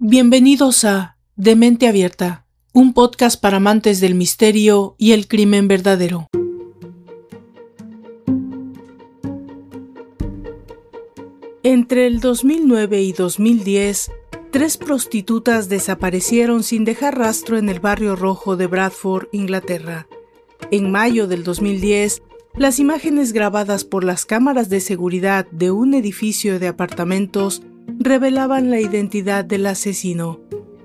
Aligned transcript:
Bienvenidos 0.00 0.84
a 0.84 1.16
De 1.34 1.56
Mente 1.56 1.88
Abierta, 1.88 2.46
un 2.72 2.94
podcast 2.94 3.40
para 3.40 3.56
amantes 3.56 3.98
del 3.98 4.14
misterio 4.14 4.94
y 4.96 5.10
el 5.10 5.26
crimen 5.26 5.66
verdadero. 5.66 6.28
Entre 11.64 12.06
el 12.06 12.20
2009 12.20 13.02
y 13.02 13.12
2010, 13.12 14.12
tres 14.52 14.76
prostitutas 14.76 15.68
desaparecieron 15.68 16.62
sin 16.62 16.84
dejar 16.84 17.18
rastro 17.18 17.58
en 17.58 17.68
el 17.68 17.80
barrio 17.80 18.14
rojo 18.14 18.56
de 18.56 18.68
Bradford, 18.68 19.26
Inglaterra. 19.32 20.06
En 20.70 20.92
mayo 20.92 21.26
del 21.26 21.42
2010, 21.42 22.22
las 22.54 22.78
imágenes 22.78 23.32
grabadas 23.32 23.84
por 23.84 24.04
las 24.04 24.26
cámaras 24.26 24.68
de 24.68 24.78
seguridad 24.78 25.48
de 25.50 25.72
un 25.72 25.92
edificio 25.94 26.60
de 26.60 26.68
apartamentos 26.68 27.62
revelaban 27.98 28.70
la 28.70 28.80
identidad 28.80 29.44
del 29.44 29.66
asesino, 29.66 30.40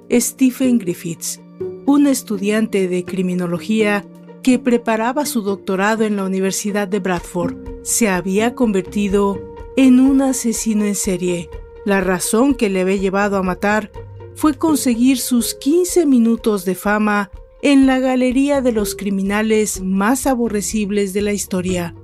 Stephen 0.09 0.79
Griffiths, 0.79 1.41
un 1.85 2.07
estudiante 2.07 2.87
de 2.87 3.03
criminología 3.03 4.05
que 4.41 4.59
preparaba 4.59 5.25
su 5.25 5.41
doctorado 5.41 6.03
en 6.03 6.15
la 6.15 6.25
Universidad 6.25 6.87
de 6.87 6.99
Bradford. 6.99 7.55
Se 7.83 8.09
había 8.09 8.55
convertido 8.55 9.41
en 9.75 9.99
un 9.99 10.21
asesino 10.21 10.85
en 10.85 10.95
serie. 10.95 11.49
La 11.85 12.01
razón 12.01 12.53
que 12.55 12.69
le 12.69 12.81
había 12.81 12.95
llevado 12.95 13.37
a 13.37 13.43
matar 13.43 13.91
fue 14.35 14.53
conseguir 14.53 15.17
sus 15.17 15.53
15 15.55 16.05
minutos 16.05 16.65
de 16.65 16.75
fama 16.75 17.31
en 17.61 17.87
la 17.87 17.99
galería 17.99 18.61
de 18.61 18.73
los 18.73 18.95
criminales 18.95 19.81
más 19.81 20.27
aborrecibles 20.27 21.13
de 21.13 21.21
la 21.21 21.33
historia. 21.33 21.95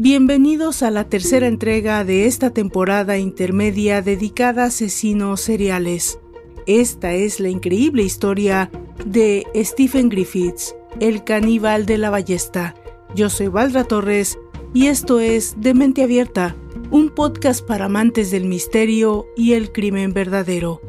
Bienvenidos 0.00 0.84
a 0.84 0.92
la 0.92 1.08
tercera 1.08 1.48
entrega 1.48 2.04
de 2.04 2.26
esta 2.26 2.50
temporada 2.50 3.18
intermedia 3.18 4.00
dedicada 4.00 4.62
a 4.62 4.66
asesinos 4.66 5.40
seriales. 5.40 6.20
Esta 6.68 7.14
es 7.14 7.40
la 7.40 7.48
increíble 7.48 8.04
historia 8.04 8.70
de 9.04 9.44
Stephen 9.56 10.08
Griffiths, 10.08 10.76
el 11.00 11.24
caníbal 11.24 11.84
de 11.84 11.98
la 11.98 12.10
ballesta. 12.10 12.76
Yo 13.16 13.28
soy 13.28 13.48
Valdra 13.48 13.82
Torres 13.82 14.38
y 14.72 14.86
esto 14.86 15.18
es 15.18 15.56
De 15.60 15.74
Mente 15.74 16.04
Abierta, 16.04 16.54
un 16.92 17.08
podcast 17.08 17.66
para 17.66 17.86
amantes 17.86 18.30
del 18.30 18.44
misterio 18.44 19.26
y 19.36 19.54
el 19.54 19.72
crimen 19.72 20.12
verdadero. 20.12 20.80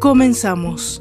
Comenzamos. 0.00 1.00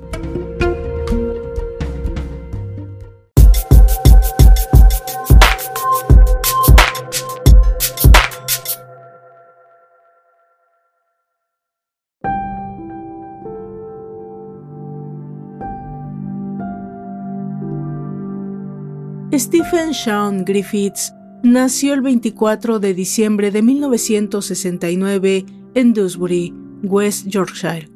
Stephen 19.47 19.93
Sean 19.93 20.43
Griffiths 20.43 21.13
nació 21.41 21.93
el 21.93 22.01
24 22.01 22.79
de 22.79 22.93
diciembre 22.93 23.49
de 23.49 23.61
1969 23.61 25.45
en 25.73 25.93
Dewsbury, 25.93 26.53
West 26.83 27.27
Yorkshire. 27.27 27.89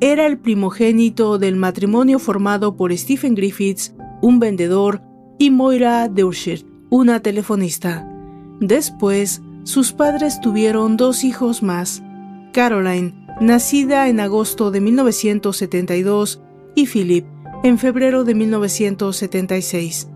Era 0.00 0.26
el 0.26 0.36
primogénito 0.38 1.38
del 1.38 1.54
matrimonio 1.54 2.18
formado 2.18 2.74
por 2.74 2.92
Stephen 2.98 3.36
Griffiths, 3.36 3.94
un 4.20 4.40
vendedor, 4.40 5.00
y 5.38 5.52
Moira 5.52 6.08
Dewshire, 6.08 6.66
una 6.90 7.20
telefonista. 7.20 8.12
Después, 8.58 9.42
sus 9.62 9.92
padres 9.92 10.40
tuvieron 10.40 10.96
dos 10.96 11.22
hijos 11.22 11.62
más, 11.62 12.02
Caroline, 12.52 13.28
nacida 13.40 14.08
en 14.08 14.18
agosto 14.18 14.72
de 14.72 14.80
1972, 14.80 16.42
y 16.74 16.86
Philip, 16.86 17.26
en 17.62 17.78
febrero 17.78 18.24
de 18.24 18.34
1976. 18.34 20.09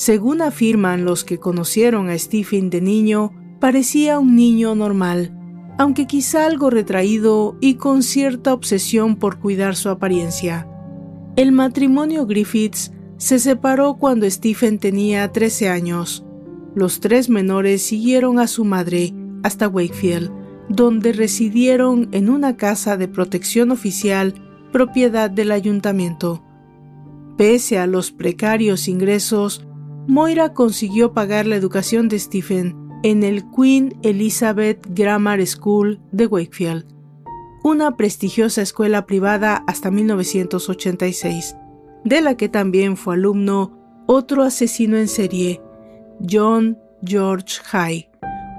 Según 0.00 0.40
afirman 0.40 1.04
los 1.04 1.24
que 1.24 1.38
conocieron 1.38 2.08
a 2.08 2.18
Stephen 2.18 2.70
de 2.70 2.80
niño, 2.80 3.32
parecía 3.60 4.18
un 4.18 4.34
niño 4.34 4.74
normal, 4.74 5.36
aunque 5.76 6.06
quizá 6.06 6.46
algo 6.46 6.70
retraído 6.70 7.58
y 7.60 7.74
con 7.74 8.02
cierta 8.02 8.54
obsesión 8.54 9.16
por 9.16 9.38
cuidar 9.38 9.76
su 9.76 9.90
apariencia. 9.90 10.66
El 11.36 11.52
matrimonio 11.52 12.24
Griffiths 12.24 12.92
se 13.18 13.38
separó 13.38 13.98
cuando 13.98 14.24
Stephen 14.30 14.78
tenía 14.78 15.30
13 15.30 15.68
años. 15.68 16.24
Los 16.74 17.00
tres 17.00 17.28
menores 17.28 17.82
siguieron 17.82 18.38
a 18.38 18.46
su 18.46 18.64
madre 18.64 19.12
hasta 19.42 19.68
Wakefield, 19.68 20.30
donde 20.70 21.12
residieron 21.12 22.08
en 22.12 22.30
una 22.30 22.56
casa 22.56 22.96
de 22.96 23.06
protección 23.06 23.70
oficial 23.70 24.32
propiedad 24.72 25.30
del 25.30 25.52
ayuntamiento. 25.52 26.42
Pese 27.36 27.78
a 27.78 27.86
los 27.86 28.12
precarios 28.12 28.88
ingresos, 28.88 29.66
Moira 30.06 30.54
consiguió 30.54 31.12
pagar 31.12 31.46
la 31.46 31.56
educación 31.56 32.08
de 32.08 32.18
Stephen 32.18 32.76
en 33.02 33.22
el 33.22 33.44
Queen 33.50 33.98
Elizabeth 34.02 34.86
Grammar 34.90 35.44
School 35.46 36.00
de 36.12 36.26
Wakefield, 36.26 36.86
una 37.62 37.96
prestigiosa 37.96 38.62
escuela 38.62 39.06
privada 39.06 39.64
hasta 39.66 39.90
1986, 39.90 41.56
de 42.04 42.20
la 42.20 42.36
que 42.36 42.48
también 42.48 42.96
fue 42.96 43.14
alumno 43.14 43.78
otro 44.06 44.42
asesino 44.42 44.96
en 44.96 45.08
serie, 45.08 45.62
John 46.28 46.78
George 47.04 47.60
High, 47.64 48.10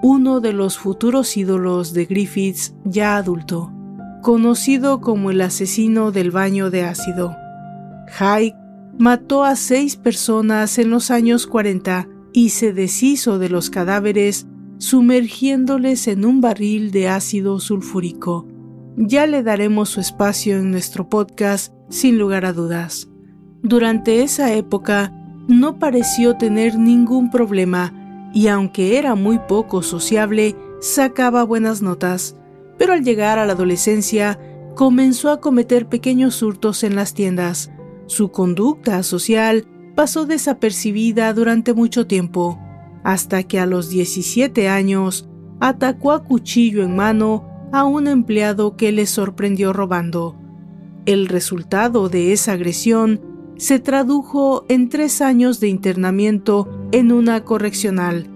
uno 0.01 0.39
de 0.39 0.53
los 0.53 0.77
futuros 0.77 1.35
ídolos 1.37 1.93
de 1.93 2.05
Griffiths 2.05 2.73
ya 2.85 3.17
adulto, 3.17 3.71
conocido 4.21 5.01
como 5.01 5.31
el 5.31 5.41
asesino 5.41 6.11
del 6.11 6.31
baño 6.31 6.69
de 6.69 6.83
ácido. 6.83 7.35
High 8.13 8.55
mató 9.01 9.43
a 9.43 9.55
seis 9.55 9.95
personas 9.95 10.77
en 10.77 10.91
los 10.91 11.09
años 11.09 11.47
40 11.47 12.07
y 12.33 12.49
se 12.49 12.71
deshizo 12.71 13.39
de 13.39 13.49
los 13.49 13.71
cadáveres 13.71 14.45
sumergiéndoles 14.77 16.07
en 16.07 16.23
un 16.23 16.39
barril 16.39 16.91
de 16.91 17.07
ácido 17.07 17.59
sulfúrico. 17.59 18.47
Ya 18.95 19.25
le 19.25 19.41
daremos 19.41 19.89
su 19.89 20.01
espacio 20.01 20.57
en 20.57 20.69
nuestro 20.69 21.09
podcast 21.09 21.73
sin 21.89 22.19
lugar 22.19 22.45
a 22.45 22.53
dudas. 22.53 23.09
Durante 23.63 24.21
esa 24.21 24.53
época 24.53 25.11
no 25.47 25.79
pareció 25.79 26.37
tener 26.37 26.77
ningún 26.77 27.31
problema 27.31 28.29
y 28.35 28.49
aunque 28.49 28.99
era 28.99 29.15
muy 29.15 29.39
poco 29.47 29.81
sociable, 29.81 30.55
sacaba 30.79 31.43
buenas 31.43 31.81
notas, 31.81 32.35
pero 32.77 32.93
al 32.93 33.03
llegar 33.03 33.39
a 33.39 33.47
la 33.47 33.53
adolescencia 33.53 34.39
comenzó 34.75 35.31
a 35.31 35.41
cometer 35.41 35.87
pequeños 35.87 36.43
hurtos 36.43 36.83
en 36.83 36.95
las 36.95 37.15
tiendas, 37.15 37.71
su 38.11 38.29
conducta 38.29 39.03
social 39.03 39.65
pasó 39.95 40.25
desapercibida 40.25 41.33
durante 41.33 41.73
mucho 41.73 42.07
tiempo, 42.07 42.59
hasta 43.05 43.43
que 43.43 43.57
a 43.57 43.65
los 43.65 43.89
17 43.89 44.67
años 44.67 45.29
atacó 45.61 46.11
a 46.11 46.21
cuchillo 46.21 46.83
en 46.83 46.93
mano 46.93 47.47
a 47.71 47.85
un 47.85 48.07
empleado 48.07 48.75
que 48.75 48.91
le 48.91 49.05
sorprendió 49.05 49.71
robando. 49.71 50.35
El 51.05 51.27
resultado 51.27 52.09
de 52.09 52.33
esa 52.33 52.51
agresión 52.51 53.21
se 53.55 53.79
tradujo 53.79 54.65
en 54.67 54.89
tres 54.89 55.21
años 55.21 55.61
de 55.61 55.69
internamiento 55.69 56.67
en 56.91 57.13
una 57.13 57.45
correccional. 57.45 58.27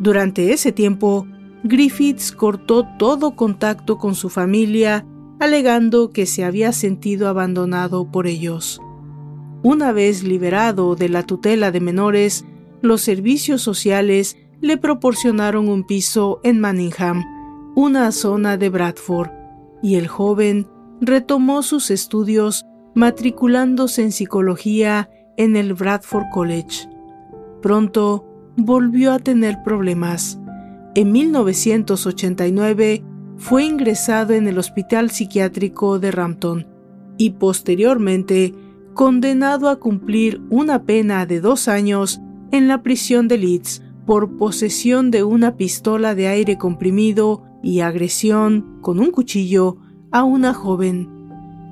Durante 0.00 0.52
ese 0.52 0.70
tiempo, 0.70 1.26
Griffiths 1.62 2.30
cortó 2.30 2.86
todo 2.98 3.36
contacto 3.36 3.96
con 3.96 4.14
su 4.14 4.28
familia, 4.28 5.06
alegando 5.40 6.10
que 6.10 6.26
se 6.26 6.44
había 6.44 6.72
sentido 6.72 7.26
abandonado 7.26 8.12
por 8.12 8.26
ellos. 8.26 8.82
Una 9.64 9.92
vez 9.92 10.22
liberado 10.22 10.94
de 10.94 11.08
la 11.08 11.22
tutela 11.22 11.70
de 11.72 11.80
menores, 11.80 12.44
los 12.82 13.00
servicios 13.00 13.62
sociales 13.62 14.36
le 14.60 14.76
proporcionaron 14.76 15.70
un 15.70 15.84
piso 15.84 16.38
en 16.44 16.60
Manningham, 16.60 17.24
una 17.74 18.12
zona 18.12 18.58
de 18.58 18.68
Bradford, 18.68 19.30
y 19.82 19.94
el 19.94 20.06
joven 20.06 20.68
retomó 21.00 21.62
sus 21.62 21.90
estudios 21.90 22.66
matriculándose 22.94 24.02
en 24.02 24.12
psicología 24.12 25.08
en 25.38 25.56
el 25.56 25.72
Bradford 25.72 26.26
College. 26.30 26.86
Pronto 27.62 28.26
volvió 28.58 29.12
a 29.12 29.18
tener 29.18 29.62
problemas. 29.64 30.38
En 30.94 31.10
1989 31.10 33.02
fue 33.38 33.64
ingresado 33.64 34.34
en 34.34 34.46
el 34.46 34.58
Hospital 34.58 35.10
Psiquiátrico 35.10 35.98
de 35.98 36.10
Rampton 36.10 36.66
y 37.16 37.30
posteriormente 37.30 38.52
condenado 38.94 39.68
a 39.68 39.76
cumplir 39.76 40.40
una 40.50 40.84
pena 40.84 41.26
de 41.26 41.40
dos 41.40 41.68
años 41.68 42.20
en 42.52 42.68
la 42.68 42.82
prisión 42.82 43.28
de 43.28 43.38
Leeds 43.38 43.82
por 44.06 44.36
posesión 44.36 45.10
de 45.10 45.24
una 45.24 45.56
pistola 45.56 46.14
de 46.14 46.28
aire 46.28 46.56
comprimido 46.58 47.42
y 47.62 47.80
agresión 47.80 48.78
con 48.80 49.00
un 49.00 49.10
cuchillo 49.10 49.78
a 50.12 50.22
una 50.22 50.54
joven. 50.54 51.10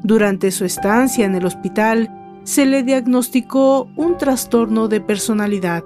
Durante 0.02 0.50
su 0.50 0.64
estancia 0.64 1.24
en 1.24 1.34
el 1.34 1.46
hospital, 1.46 2.40
se 2.44 2.66
le 2.66 2.82
diagnosticó 2.82 3.88
un 3.96 4.18
trastorno 4.18 4.88
de 4.88 5.00
personalidad. 5.00 5.84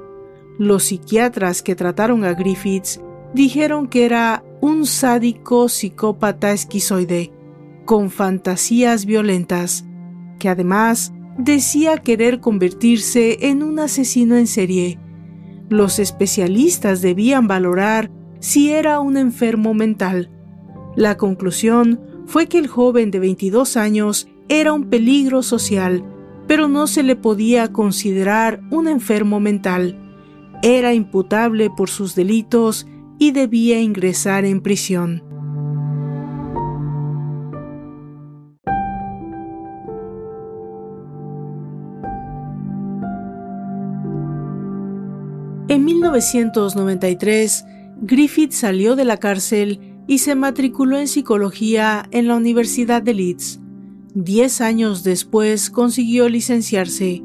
Los 0.58 0.84
psiquiatras 0.84 1.62
que 1.62 1.74
trataron 1.74 2.24
a 2.24 2.32
Griffiths 2.32 3.00
dijeron 3.34 3.88
que 3.88 4.06
era 4.06 4.42
un 4.62 4.86
sádico 4.86 5.68
psicópata 5.68 6.52
esquizoide. 6.52 7.32
con 7.84 8.10
fantasías 8.10 9.06
violentas, 9.06 9.84
que 10.40 10.48
además 10.48 11.12
decía 11.38 11.98
querer 11.98 12.40
convertirse 12.40 13.48
en 13.48 13.62
un 13.62 13.78
asesino 13.78 14.36
en 14.36 14.46
serie. 14.46 14.98
Los 15.68 15.98
especialistas 15.98 17.02
debían 17.02 17.48
valorar 17.48 18.10
si 18.40 18.70
era 18.70 19.00
un 19.00 19.16
enfermo 19.16 19.74
mental. 19.74 20.30
La 20.94 21.16
conclusión 21.16 22.00
fue 22.26 22.46
que 22.46 22.58
el 22.58 22.68
joven 22.68 23.10
de 23.10 23.18
22 23.18 23.76
años 23.76 24.28
era 24.48 24.72
un 24.72 24.88
peligro 24.88 25.42
social, 25.42 26.04
pero 26.46 26.68
no 26.68 26.86
se 26.86 27.02
le 27.02 27.16
podía 27.16 27.72
considerar 27.72 28.60
un 28.70 28.88
enfermo 28.88 29.40
mental. 29.40 29.98
Era 30.62 30.94
imputable 30.94 31.70
por 31.70 31.90
sus 31.90 32.14
delitos 32.14 32.86
y 33.18 33.32
debía 33.32 33.80
ingresar 33.80 34.44
en 34.44 34.60
prisión. 34.60 35.25
1993, 46.16 47.64
Griffith 48.00 48.52
salió 48.52 48.96
de 48.96 49.04
la 49.04 49.18
cárcel 49.18 49.96
y 50.06 50.18
se 50.18 50.34
matriculó 50.34 50.98
en 50.98 51.08
psicología 51.08 52.06
en 52.10 52.28
la 52.28 52.36
Universidad 52.36 53.02
de 53.02 53.14
Leeds. 53.14 53.60
Diez 54.14 54.62
años 54.62 55.04
después 55.04 55.68
consiguió 55.70 56.28
licenciarse. 56.28 57.22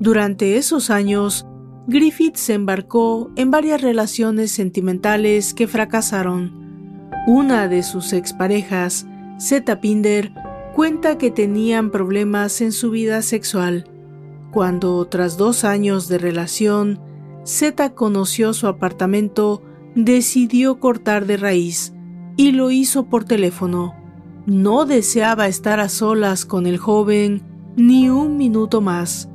Durante 0.00 0.56
esos 0.56 0.88
años, 0.88 1.46
Griffith 1.86 2.36
se 2.36 2.54
embarcó 2.54 3.30
en 3.36 3.50
varias 3.50 3.82
relaciones 3.82 4.50
sentimentales 4.50 5.52
que 5.52 5.68
fracasaron. 5.68 7.10
Una 7.26 7.68
de 7.68 7.82
sus 7.82 8.14
exparejas, 8.14 9.06
Zeta 9.38 9.80
Pinder, 9.80 10.32
cuenta 10.74 11.18
que 11.18 11.30
tenían 11.30 11.90
problemas 11.90 12.62
en 12.62 12.72
su 12.72 12.90
vida 12.90 13.20
sexual. 13.20 13.84
Cuando, 14.50 15.04
tras 15.06 15.36
dos 15.36 15.64
años 15.64 16.08
de 16.08 16.18
relación, 16.18 17.00
Zeta 17.46 17.94
conoció 17.94 18.54
su 18.54 18.66
apartamento, 18.66 19.62
decidió 19.94 20.80
cortar 20.80 21.26
de 21.26 21.36
raíz 21.36 21.92
y 22.36 22.52
lo 22.52 22.70
hizo 22.70 23.04
por 23.04 23.24
teléfono. 23.24 23.94
No 24.46 24.86
deseaba 24.86 25.46
estar 25.46 25.78
a 25.78 25.88
solas 25.88 26.46
con 26.46 26.66
el 26.66 26.78
joven 26.78 27.42
ni 27.76 28.08
un 28.08 28.36
minuto 28.36 28.80
más. 28.80 29.28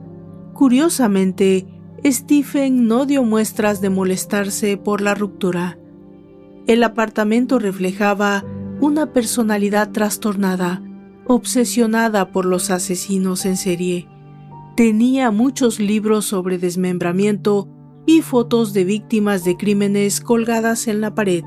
Curiosamente, 0.54 1.68
Stephen 2.06 2.88
no 2.88 3.06
dio 3.06 3.24
muestras 3.24 3.82
de 3.82 3.90
molestarse 3.90 4.78
por 4.78 5.02
la 5.02 5.14
ruptura. 5.14 5.78
El 6.68 6.84
apartamento 6.84 7.60
reflejaba 7.60 8.44
una 8.80 9.14
personalidad 9.14 9.92
trastornada, 9.92 10.82
obsesionada 11.28 12.32
por 12.32 12.46
los 12.46 12.72
asesinos 12.72 13.46
en 13.46 13.58
serie. 13.58 14.08
Tenía 14.76 15.32
muchos 15.32 15.80
libros 15.80 16.26
sobre 16.26 16.58
desmembramiento 16.58 17.68
y 18.10 18.24
fotos 18.24 18.74
de 18.74 18.86
víctimas 18.86 19.44
de 19.44 19.56
crímenes 19.56 20.20
colgadas 20.20 20.88
en 20.88 21.00
la 21.00 21.14
pared. 21.14 21.44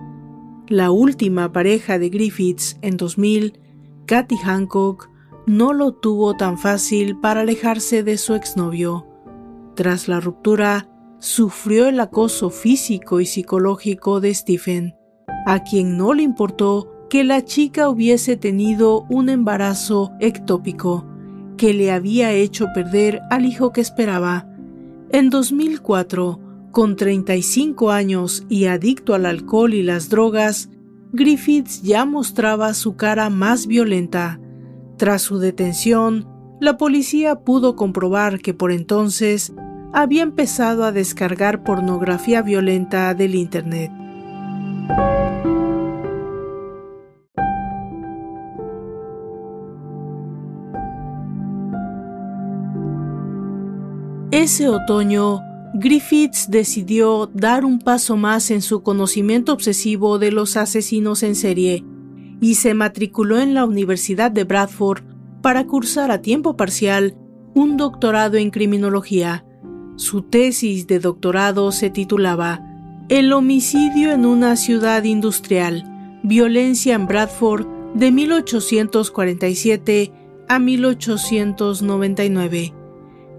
La 0.68 0.92
última 0.92 1.50
pareja 1.50 1.98
de 1.98 2.08
Griffiths 2.08 2.78
en 2.82 2.96
2000, 2.96 3.58
Kathy 4.06 4.36
Hancock, 4.36 5.10
no 5.44 5.72
lo 5.72 5.90
tuvo 5.90 6.36
tan 6.36 6.58
fácil 6.58 7.18
para 7.18 7.40
alejarse 7.40 8.04
de 8.04 8.16
su 8.16 8.36
exnovio. 8.36 9.08
Tras 9.74 10.06
la 10.06 10.20
ruptura, 10.20 10.88
sufrió 11.18 11.88
el 11.88 11.98
acoso 11.98 12.48
físico 12.48 13.18
y 13.18 13.26
psicológico 13.26 14.20
de 14.20 14.32
Stephen, 14.32 14.94
a 15.46 15.64
quien 15.64 15.96
no 15.98 16.14
le 16.14 16.22
importó 16.22 16.92
que 17.10 17.24
la 17.24 17.44
chica 17.44 17.88
hubiese 17.88 18.36
tenido 18.36 19.04
un 19.10 19.30
embarazo 19.30 20.12
ectópico 20.20 21.08
que 21.56 21.74
le 21.74 21.90
había 21.90 22.30
hecho 22.30 22.66
perder 22.72 23.20
al 23.30 23.46
hijo 23.46 23.72
que 23.72 23.80
esperaba. 23.80 24.46
En 25.10 25.28
2004, 25.28 26.41
con 26.72 26.96
35 26.96 27.90
años 27.90 28.44
y 28.48 28.64
adicto 28.64 29.14
al 29.14 29.26
alcohol 29.26 29.74
y 29.74 29.82
las 29.82 30.08
drogas, 30.08 30.70
Griffiths 31.12 31.82
ya 31.82 32.04
mostraba 32.06 32.72
su 32.74 32.96
cara 32.96 33.30
más 33.30 33.66
violenta. 33.66 34.40
Tras 34.96 35.22
su 35.22 35.38
detención, 35.38 36.26
la 36.60 36.78
policía 36.78 37.36
pudo 37.40 37.76
comprobar 37.76 38.40
que 38.40 38.54
por 38.54 38.72
entonces 38.72 39.52
había 39.92 40.22
empezado 40.22 40.84
a 40.84 40.92
descargar 40.92 41.62
pornografía 41.62 42.40
violenta 42.40 43.12
del 43.14 43.34
Internet. 43.34 43.92
Ese 54.30 54.68
otoño, 54.68 55.40
Griffiths 55.74 56.50
decidió 56.50 57.30
dar 57.32 57.64
un 57.64 57.78
paso 57.78 58.18
más 58.18 58.50
en 58.50 58.60
su 58.60 58.82
conocimiento 58.82 59.54
obsesivo 59.54 60.18
de 60.18 60.30
los 60.30 60.58
asesinos 60.58 61.22
en 61.22 61.34
serie 61.34 61.82
y 62.42 62.56
se 62.56 62.74
matriculó 62.74 63.40
en 63.40 63.54
la 63.54 63.64
Universidad 63.64 64.30
de 64.30 64.44
Bradford 64.44 65.02
para 65.40 65.66
cursar 65.66 66.10
a 66.10 66.20
tiempo 66.20 66.58
parcial 66.58 67.16
un 67.54 67.78
doctorado 67.78 68.36
en 68.36 68.50
criminología. 68.50 69.46
Su 69.96 70.20
tesis 70.22 70.86
de 70.86 70.98
doctorado 70.98 71.72
se 71.72 71.88
titulaba 71.88 72.60
El 73.08 73.32
homicidio 73.32 74.12
en 74.12 74.26
una 74.26 74.56
ciudad 74.56 75.04
industrial, 75.04 76.20
violencia 76.22 76.94
en 76.94 77.06
Bradford 77.06 77.66
de 77.94 78.12
1847 78.12 80.12
a 80.48 80.58
1899. 80.58 82.74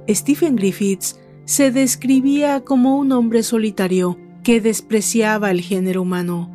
Stephen 0.09 0.55
Griffiths 0.55 1.19
se 1.45 1.71
describía 1.71 2.61
como 2.61 2.97
un 2.97 3.11
hombre 3.11 3.43
solitario 3.43 4.17
que 4.43 4.61
despreciaba 4.61 5.51
el 5.51 5.61
género 5.61 6.01
humano. 6.01 6.49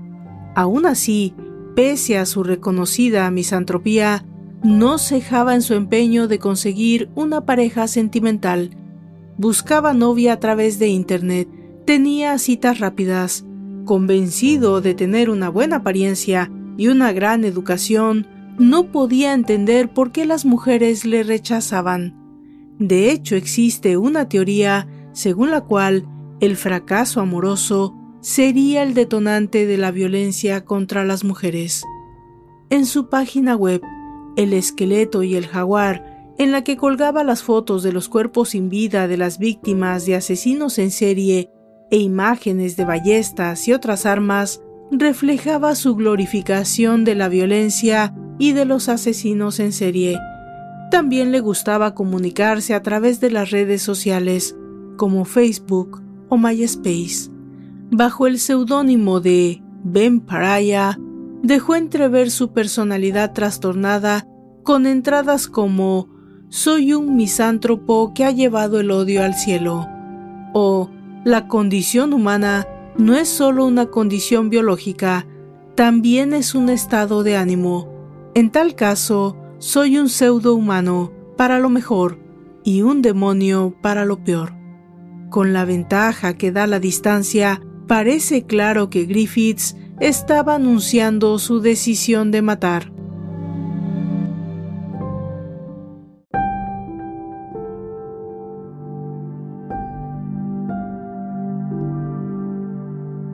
Aún 0.54 0.86
así, 0.86 1.34
pese 1.74 2.18
a 2.18 2.26
su 2.26 2.42
reconocida 2.42 3.30
misantropía, 3.30 4.24
no 4.62 4.98
cejaba 4.98 5.54
en 5.54 5.62
su 5.62 5.74
empeño 5.74 6.26
de 6.26 6.38
conseguir 6.38 7.10
una 7.14 7.44
pareja 7.44 7.86
sentimental. 7.86 8.76
Buscaba 9.36 9.94
novia 9.94 10.32
a 10.32 10.40
través 10.40 10.78
de 10.78 10.88
Internet, 10.88 11.48
tenía 11.86 12.36
citas 12.38 12.80
rápidas. 12.80 13.44
Convencido 13.84 14.80
de 14.80 14.94
tener 14.94 15.30
una 15.30 15.48
buena 15.48 15.76
apariencia 15.76 16.50
y 16.76 16.88
una 16.88 17.12
gran 17.12 17.44
educación, 17.44 18.26
no 18.58 18.90
podía 18.90 19.32
entender 19.32 19.92
por 19.94 20.10
qué 20.10 20.26
las 20.26 20.44
mujeres 20.44 21.04
le 21.04 21.22
rechazaban. 21.22 22.17
De 22.78 23.10
hecho, 23.10 23.34
existe 23.34 23.96
una 23.96 24.28
teoría 24.28 24.86
según 25.12 25.50
la 25.50 25.62
cual 25.62 26.06
el 26.40 26.56
fracaso 26.56 27.20
amoroso 27.20 27.94
sería 28.20 28.82
el 28.82 28.94
detonante 28.94 29.66
de 29.66 29.76
la 29.76 29.90
violencia 29.90 30.64
contra 30.64 31.04
las 31.04 31.24
mujeres. 31.24 31.82
En 32.70 32.86
su 32.86 33.08
página 33.08 33.56
web, 33.56 33.82
El 34.36 34.52
esqueleto 34.52 35.24
y 35.24 35.34
el 35.34 35.48
jaguar, 35.48 36.32
en 36.38 36.52
la 36.52 36.62
que 36.62 36.76
colgaba 36.76 37.24
las 37.24 37.42
fotos 37.42 37.82
de 37.82 37.92
los 37.92 38.08
cuerpos 38.08 38.50
sin 38.50 38.68
vida 38.68 39.08
de 39.08 39.16
las 39.16 39.38
víctimas 39.38 40.06
de 40.06 40.14
asesinos 40.14 40.78
en 40.78 40.92
serie 40.92 41.50
e 41.90 41.96
imágenes 41.96 42.76
de 42.76 42.84
ballestas 42.84 43.66
y 43.66 43.72
otras 43.72 44.06
armas, 44.06 44.62
reflejaba 44.92 45.74
su 45.74 45.96
glorificación 45.96 47.04
de 47.04 47.16
la 47.16 47.28
violencia 47.28 48.14
y 48.38 48.52
de 48.52 48.64
los 48.64 48.88
asesinos 48.88 49.58
en 49.58 49.72
serie 49.72 50.16
también 50.90 51.32
le 51.32 51.40
gustaba 51.40 51.94
comunicarse 51.94 52.74
a 52.74 52.82
través 52.82 53.20
de 53.20 53.30
las 53.30 53.50
redes 53.50 53.82
sociales 53.82 54.56
como 54.96 55.24
Facebook 55.24 56.02
o 56.28 56.36
MySpace. 56.36 57.30
Bajo 57.90 58.26
el 58.26 58.38
seudónimo 58.38 59.20
de 59.20 59.62
Ben 59.84 60.20
Paraya, 60.20 60.98
dejó 61.42 61.74
entrever 61.76 62.30
su 62.30 62.52
personalidad 62.52 63.32
trastornada 63.32 64.26
con 64.62 64.86
entradas 64.86 65.48
como 65.48 66.08
Soy 66.50 66.94
un 66.94 67.16
misántropo 67.16 68.12
que 68.14 68.24
ha 68.24 68.30
llevado 68.30 68.80
el 68.80 68.90
odio 68.90 69.22
al 69.22 69.34
cielo 69.34 69.86
o 70.54 70.90
La 71.24 71.46
condición 71.46 72.12
humana 72.14 72.66
no 72.96 73.14
es 73.14 73.28
solo 73.28 73.66
una 73.66 73.86
condición 73.86 74.50
biológica, 74.50 75.26
también 75.74 76.32
es 76.32 76.54
un 76.54 76.68
estado 76.68 77.22
de 77.22 77.36
ánimo. 77.36 77.88
En 78.34 78.50
tal 78.50 78.74
caso, 78.74 79.36
soy 79.58 79.98
un 79.98 80.08
pseudo 80.08 80.54
humano 80.54 81.12
para 81.36 81.58
lo 81.58 81.68
mejor 81.68 82.18
y 82.64 82.82
un 82.82 83.02
demonio 83.02 83.74
para 83.82 84.04
lo 84.04 84.22
peor. 84.22 84.54
Con 85.30 85.52
la 85.52 85.64
ventaja 85.64 86.34
que 86.34 86.52
da 86.52 86.66
la 86.66 86.80
distancia, 86.80 87.60
parece 87.86 88.44
claro 88.44 88.88
que 88.88 89.04
Griffiths 89.04 89.76
estaba 90.00 90.54
anunciando 90.54 91.38
su 91.38 91.60
decisión 91.60 92.30
de 92.30 92.42
matar. 92.42 92.92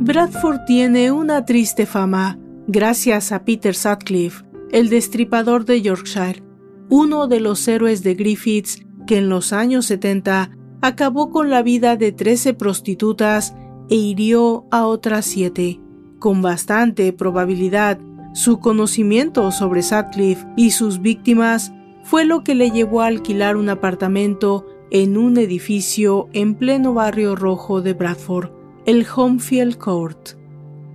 Bradford 0.00 0.64
tiene 0.66 1.12
una 1.12 1.44
triste 1.44 1.86
fama 1.86 2.38
gracias 2.66 3.32
a 3.32 3.44
Peter 3.44 3.74
Sutcliffe, 3.74 4.44
el 4.74 4.88
destripador 4.88 5.64
de 5.64 5.82
Yorkshire, 5.82 6.42
uno 6.90 7.28
de 7.28 7.38
los 7.38 7.68
héroes 7.68 8.02
de 8.02 8.16
Griffiths 8.16 8.84
que 9.06 9.18
en 9.18 9.28
los 9.28 9.52
años 9.52 9.86
70 9.86 10.50
acabó 10.82 11.30
con 11.30 11.48
la 11.48 11.62
vida 11.62 11.94
de 11.94 12.10
13 12.10 12.54
prostitutas 12.54 13.54
e 13.88 13.94
hirió 13.94 14.66
a 14.72 14.86
otras 14.86 15.26
siete. 15.26 15.80
Con 16.18 16.42
bastante 16.42 17.12
probabilidad, 17.12 18.00
su 18.32 18.58
conocimiento 18.58 19.52
sobre 19.52 19.84
Sutcliffe 19.84 20.44
y 20.56 20.72
sus 20.72 21.00
víctimas 21.00 21.72
fue 22.02 22.24
lo 22.24 22.42
que 22.42 22.56
le 22.56 22.72
llevó 22.72 23.02
a 23.02 23.06
alquilar 23.06 23.56
un 23.56 23.68
apartamento 23.68 24.66
en 24.90 25.16
un 25.16 25.38
edificio 25.38 26.28
en 26.32 26.56
pleno 26.56 26.94
barrio 26.94 27.36
rojo 27.36 27.80
de 27.80 27.92
Bradford, 27.92 28.50
el 28.86 29.06
Homefield 29.14 29.78
Court. 29.78 30.30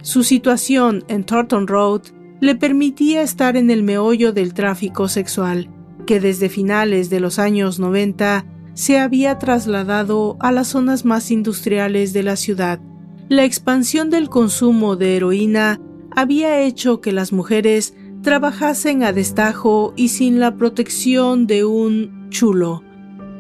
Su 0.01 0.24
situación 0.24 1.05
en 1.07 1.24
Thornton 1.24 1.65
Road 1.65 2.18
le 2.41 2.55
permitía 2.55 3.22
estar 3.22 3.58
en 3.58 3.69
el 3.69 3.84
meollo 3.84 4.34
del 4.34 4.53
tráfico 4.53 5.08
sexual, 5.08 5.69
que 6.05 6.19
desde 6.19 6.50
finales 6.50 7.10
de 7.10 7.19
los 7.19 7.39
años 7.39 7.79
90 7.79 8.46
se 8.74 8.98
había 8.98 9.38
trasladado 9.38 10.38
a 10.39 10.51
las 10.51 10.69
zonas 10.69 11.03
más 11.03 11.31
industriales 11.31 12.13
de 12.13 12.24
la 12.24 12.36
ciudad. 12.36 12.79
La 13.27 13.43
expansión 13.43 14.10
del 14.10 14.29
consumo 14.29 14.96
de 14.96 15.17
heroína 15.17 15.81
había 16.15 16.62
hecho 16.62 17.01
que 17.01 17.12
las 17.12 17.31
mujeres 17.31 17.93
trabajasen 18.22 19.03
a 19.03 19.13
destajo 19.13 19.93
y 19.96 20.10
sin 20.10 20.39
la 20.39 20.55
protección 20.55 21.46
de 21.46 21.65
un 21.65 22.29
chulo. 22.29 22.84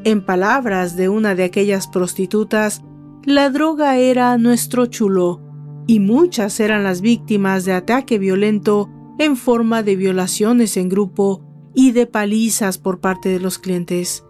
En 0.03 0.23
palabras 0.23 0.95
de 0.95 1.09
una 1.09 1.35
de 1.35 1.43
aquellas 1.43 1.87
prostitutas, 1.87 2.81
la 3.25 3.49
droga 3.49 3.97
era 3.97 4.37
nuestro 4.37 4.85
chulo, 4.85 5.41
y 5.89 5.99
muchas 5.99 6.59
eran 6.59 6.83
las 6.83 7.01
víctimas 7.01 7.65
de 7.65 7.73
ataque 7.73 8.19
violento 8.19 8.91
en 9.17 9.35
forma 9.35 9.81
de 9.81 9.95
violaciones 9.95 10.77
en 10.77 10.87
grupo 10.87 11.41
y 11.73 11.93
de 11.93 12.05
palizas 12.05 12.77
por 12.77 12.99
parte 12.99 13.29
de 13.29 13.39
los 13.39 13.57
clientes. 13.57 14.23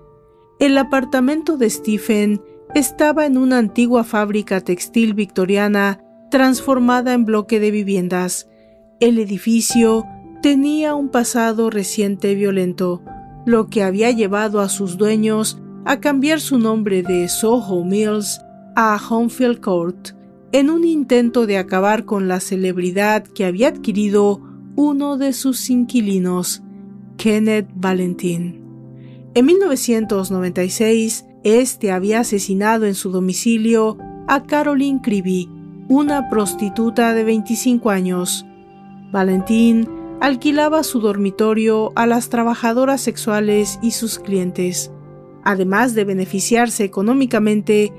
El 0.62 0.78
apartamento 0.78 1.58
de 1.58 1.70
Stephen 1.70 2.42
estaba 2.76 3.26
en 3.26 3.38
una 3.38 3.58
antigua 3.58 4.06
fábrica 4.06 4.62
textil 4.62 5.14
victoriana 5.14 6.00
transformada 6.32 7.14
en 7.14 7.26
bloque 7.26 7.60
de 7.60 7.72
viviendas. 7.72 8.48
El 9.02 9.20
edificio 9.20 10.06
tenía 10.42 10.96
un 10.96 11.10
pasado 11.10 11.70
reciente 11.70 12.36
violento, 12.36 13.04
lo 13.46 13.68
que 13.68 13.84
había 13.84 14.12
llevado 14.12 14.62
a 14.62 14.70
sus 14.70 14.96
dueños 14.96 15.60
a 15.84 16.00
cambiar 16.00 16.40
su 16.40 16.58
nombre 16.58 17.04
de 17.04 17.28
Soho 17.28 17.84
Mills 17.84 18.40
a 18.78 18.98
Homefield 19.10 19.60
Court, 19.60 20.14
en 20.52 20.70
un 20.70 20.84
intento 20.84 21.46
de 21.46 21.58
acabar 21.58 22.06
con 22.06 22.28
la 22.28 22.40
celebridad 22.40 23.24
que 23.24 23.46
había 23.46 23.70
adquirido 23.70 24.42
uno 24.76 25.18
de 25.18 25.34
sus 25.34 25.70
inquilinos, 25.70 26.64
Kenneth 27.18 27.70
Valentin. 27.76 28.64
En 29.36 29.46
1996, 29.46 31.26
este 31.44 31.92
había 31.92 32.22
asesinado 32.22 32.86
en 32.86 32.96
su 32.96 33.12
domicilio 33.12 33.98
a 34.28 34.44
Caroline 34.44 35.02
Creevy, 35.02 35.50
una 35.88 36.30
prostituta 36.30 37.14
de 37.14 37.24
25 37.24 37.90
años. 37.90 38.46
Valentín 39.12 39.88
alquilaba 40.20 40.84
su 40.84 41.00
dormitorio 41.00 41.92
a 41.96 42.06
las 42.06 42.30
trabajadoras 42.30 43.02
sexuales 43.02 43.80
y 43.82 43.92
sus 43.92 44.20
clientes. 44.20 44.92
Además 45.44 45.96
de 45.96 46.06
beneficiarse 46.06 46.84
económicamente, 46.84 47.94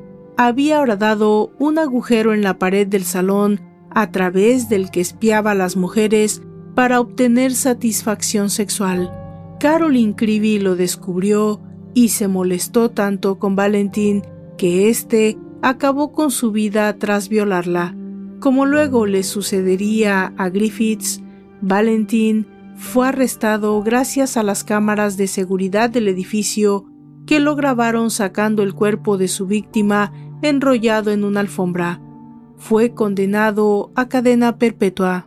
había 0.46 0.80
horadado 0.80 1.52
un 1.58 1.78
agujero 1.78 2.32
en 2.32 2.40
la 2.40 2.58
pared 2.58 2.86
del 2.86 3.04
salón 3.04 3.60
a 3.90 4.10
través 4.10 4.70
del 4.70 4.90
que 4.90 5.02
espiaba 5.02 5.50
a 5.50 5.54
las 5.54 5.76
mujeres 5.76 6.40
para 6.74 6.98
obtener 6.98 7.52
satisfacción 7.52 8.48
sexual. 8.48 9.12
Caroline 9.60 10.14
Creevy 10.16 10.58
lo 10.58 10.76
descubrió 10.76 11.60
y 11.92 12.08
se 12.08 12.26
molestó 12.26 12.90
tanto 12.90 13.38
con 13.38 13.54
Valentín 13.54 14.22
que 14.56 14.88
éste 14.88 15.36
acabó 15.60 16.10
con 16.12 16.30
su 16.30 16.52
vida 16.52 16.96
tras 16.96 17.28
violarla. 17.28 17.94
Como 18.40 18.64
luego 18.64 19.04
le 19.04 19.24
sucedería 19.24 20.32
a 20.38 20.48
Griffiths, 20.48 21.20
Valentín 21.60 22.46
fue 22.76 23.08
arrestado 23.08 23.82
gracias 23.82 24.38
a 24.38 24.42
las 24.42 24.64
cámaras 24.64 25.18
de 25.18 25.26
seguridad 25.26 25.90
del 25.90 26.08
edificio 26.08 26.86
que 27.26 27.40
lo 27.40 27.56
grabaron 27.56 28.10
sacando 28.10 28.62
el 28.62 28.72
cuerpo 28.72 29.18
de 29.18 29.28
su 29.28 29.46
víctima 29.46 30.12
enrollado 30.42 31.10
en 31.10 31.24
una 31.24 31.40
alfombra. 31.40 32.00
Fue 32.56 32.92
condenado 32.94 33.90
a 33.94 34.08
cadena 34.08 34.58
perpetua. 34.58 35.26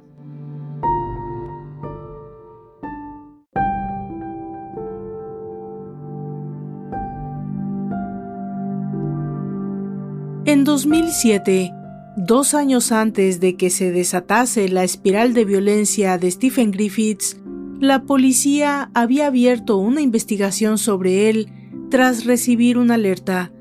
En 10.45 10.65
2007, 10.65 11.73
dos 12.17 12.53
años 12.53 12.91
antes 12.91 13.39
de 13.39 13.55
que 13.55 13.69
se 13.69 13.91
desatase 13.91 14.67
la 14.67 14.83
espiral 14.83 15.33
de 15.33 15.45
violencia 15.45 16.17
de 16.17 16.29
Stephen 16.29 16.71
Griffiths, 16.71 17.37
la 17.79 18.03
policía 18.03 18.91
había 18.93 19.27
abierto 19.27 19.77
una 19.77 20.01
investigación 20.01 20.77
sobre 20.77 21.29
él 21.29 21.49
tras 21.89 22.25
recibir 22.25 22.77
una 22.77 22.95
alerta. 22.95 23.52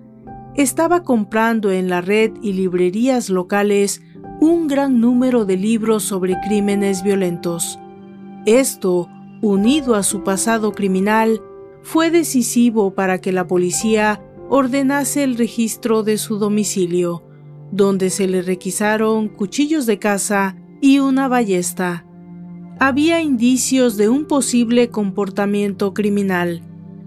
Estaba 0.55 1.03
comprando 1.03 1.73
en 1.73 1.89
la 1.89 2.03
red 2.03 2.33
y 2.43 2.53
librerías 2.53 3.31
locales 3.31 4.03
un 4.39 4.69
gran 4.69 5.01
número 5.01 5.47
de 5.47 5.57
libros 5.57 6.03
sobre 6.03 6.39
crímenes 6.41 7.03
violentos. 7.03 7.79
Esto, 8.45 9.09
unido 9.41 9.95
a 9.95 10.03
su 10.03 10.23
pasado 10.23 10.73
criminal, 10.73 11.41
fue 11.83 12.11
decisivo 12.11 12.95
para 12.95 13.19
que 13.19 13.33
la 13.33 13.47
policía 13.47 14.23
ordenase 14.51 15.25
el 15.25 15.39
registro 15.39 16.03
de 16.03 16.19
su 16.19 16.39
domicilio, 16.39 17.25
donde 17.71 18.11
se 18.11 18.29
le 18.29 18.43
requisaron 18.43 19.29
cuchillos 19.29 19.87
de 19.87 19.99
caza 19.99 20.57
y 20.83 20.99
una 20.99 21.29
ballesta. 21.29 22.05
Había 22.79 23.23
indicios 23.23 23.97
de 23.97 24.11
un 24.11 24.27
posible 24.27 24.91
comportamiento 24.91 25.95
criminal, 25.95 26.63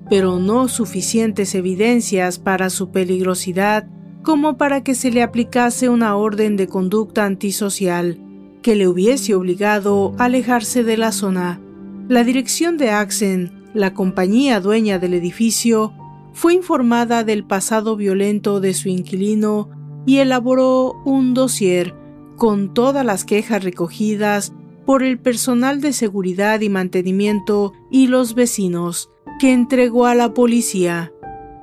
pero 0.09 0.39
no 0.39 0.67
suficientes 0.67 1.55
evidencias 1.55 2.39
para 2.39 2.69
su 2.69 2.91
peligrosidad 2.91 3.87
como 4.23 4.57
para 4.57 4.83
que 4.83 4.95
se 4.95 5.11
le 5.11 5.21
aplicase 5.21 5.89
una 5.89 6.15
orden 6.15 6.57
de 6.57 6.67
conducta 6.67 7.25
antisocial 7.25 8.19
que 8.61 8.75
le 8.75 8.87
hubiese 8.87 9.35
obligado 9.35 10.15
a 10.17 10.25
alejarse 10.25 10.83
de 10.83 10.97
la 10.97 11.11
zona. 11.11 11.61
La 12.09 12.23
dirección 12.23 12.77
de 12.77 12.89
Axen, 12.89 13.63
la 13.75 13.93
compañía 13.93 14.59
dueña 14.59 14.97
del 14.97 15.13
edificio, 15.13 15.93
fue 16.33 16.53
informada 16.53 17.23
del 17.23 17.45
pasado 17.45 17.95
violento 17.95 18.59
de 18.59 18.73
su 18.73 18.89
inquilino 18.89 19.69
y 20.05 20.17
elaboró 20.17 20.93
un 21.05 21.33
dossier 21.33 21.95
con 22.35 22.73
todas 22.73 23.05
las 23.05 23.23
quejas 23.23 23.63
recogidas 23.63 24.53
por 24.85 25.03
el 25.03 25.19
personal 25.19 25.81
de 25.81 25.93
seguridad 25.93 26.61
y 26.61 26.69
mantenimiento 26.69 27.73
y 27.89 28.07
los 28.07 28.35
vecinos, 28.35 29.09
que 29.39 29.53
entregó 29.53 30.05
a 30.05 30.15
la 30.15 30.33
policía. 30.33 31.11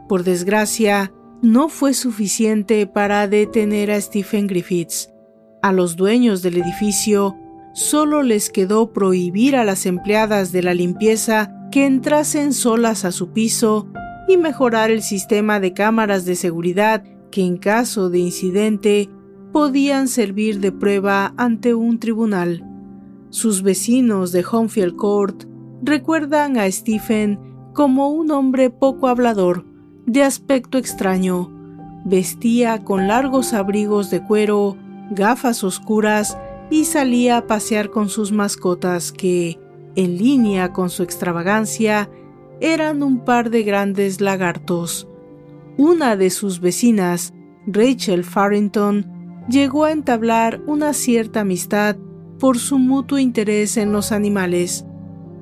Por 0.09 0.25
desgracia, 0.25 1.13
no 1.43 1.69
fue 1.69 1.95
suficiente 1.95 2.87
para 2.87 3.27
detener 3.27 3.91
a 3.91 4.01
Stephen 4.01 4.47
Griffiths. 4.47 5.11
A 5.63 5.73
los 5.73 5.97
dueños 5.97 6.43
del 6.43 6.57
edificio 6.59 7.37
solo 7.75 8.23
les 8.23 8.51
quedó 8.51 8.93
prohibir 8.93 9.57
a 9.57 9.65
las 9.65 9.87
empleadas 9.87 10.53
de 10.53 10.63
la 10.63 10.75
limpieza 10.75 11.53
que 11.71 11.87
entrasen 11.87 12.53
solas 12.53 13.05
a 13.05 13.13
su 13.13 13.33
piso 13.33 13.89
y 14.29 14.37
mejorar 14.37 14.91
el 14.91 15.03
sistema 15.03 15.59
de 15.59 15.73
cámaras 15.73 16.25
de 16.25 16.37
seguridad 16.37 17.03
que 17.31 17.43
en 17.43 17.57
caso 17.57 18.11
de 18.11 18.19
incidente 18.19 19.09
podían 19.53 20.07
servir 20.09 20.61
de 20.61 20.71
prueba 20.71 21.35
ante 21.37 21.75
un 21.75 21.99
tribunal. 21.99 22.65
Sus 23.31 23.63
vecinos 23.63 24.31
de 24.33 24.45
Homefield 24.49 24.97
Court 24.97 25.45
recuerdan 25.83 26.59
a 26.59 26.71
Stephen 26.71 27.39
como 27.73 28.09
un 28.09 28.31
hombre 28.31 28.71
poco 28.71 29.09
hablador, 29.09 29.65
de 30.07 30.23
aspecto 30.23 30.79
extraño. 30.79 31.51
Vestía 32.05 32.85
con 32.85 33.09
largos 33.09 33.53
abrigos 33.53 34.11
de 34.11 34.23
cuero, 34.23 34.77
gafas 35.11 35.63
oscuras 35.65 36.37
y 36.71 36.85
salía 36.85 37.37
a 37.39 37.47
pasear 37.47 37.91
con 37.91 38.09
sus 38.09 38.33
mascotas 38.33 39.13
que, 39.13 39.59
en 39.95 40.19
línea 40.19 40.73
con 40.73 40.91
su 40.91 41.03
extravagancia, 41.03 42.11
eran 42.61 43.03
un 43.03 43.25
par 43.25 43.51
de 43.51 43.63
grandes 43.63 44.21
lagartos. 44.21 45.09
Una 45.77 46.17
de 46.17 46.31
sus 46.31 46.61
vecinas, 46.61 47.33
Rachel 47.67 48.25
Farrington, 48.25 49.07
llegó 49.49 49.85
a 49.85 49.93
entablar 49.93 50.61
una 50.67 50.93
cierta 50.93 51.41
amistad 51.41 51.97
por 52.39 52.59
su 52.59 52.79
mutuo 52.79 53.19
interés 53.19 53.77
en 53.77 53.93
los 53.93 54.13
animales, 54.13 54.85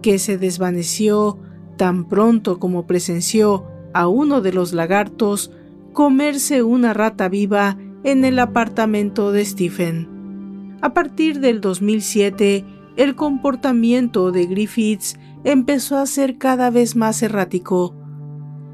que 0.02 0.18
se 0.18 0.38
desvaneció 0.38 1.38
tan 1.80 2.04
pronto 2.04 2.58
como 2.58 2.86
presenció 2.86 3.64
a 3.94 4.06
uno 4.06 4.42
de 4.42 4.52
los 4.52 4.74
lagartos 4.74 5.50
comerse 5.94 6.62
una 6.62 6.92
rata 6.92 7.30
viva 7.30 7.78
en 8.04 8.26
el 8.26 8.38
apartamento 8.38 9.32
de 9.32 9.46
Stephen. 9.46 10.76
A 10.82 10.92
partir 10.92 11.40
del 11.40 11.62
2007, 11.62 12.66
el 12.98 13.14
comportamiento 13.14 14.30
de 14.30 14.44
Griffiths 14.44 15.18
empezó 15.42 15.96
a 15.96 16.04
ser 16.04 16.36
cada 16.36 16.68
vez 16.68 16.96
más 16.96 17.22
errático. 17.22 17.94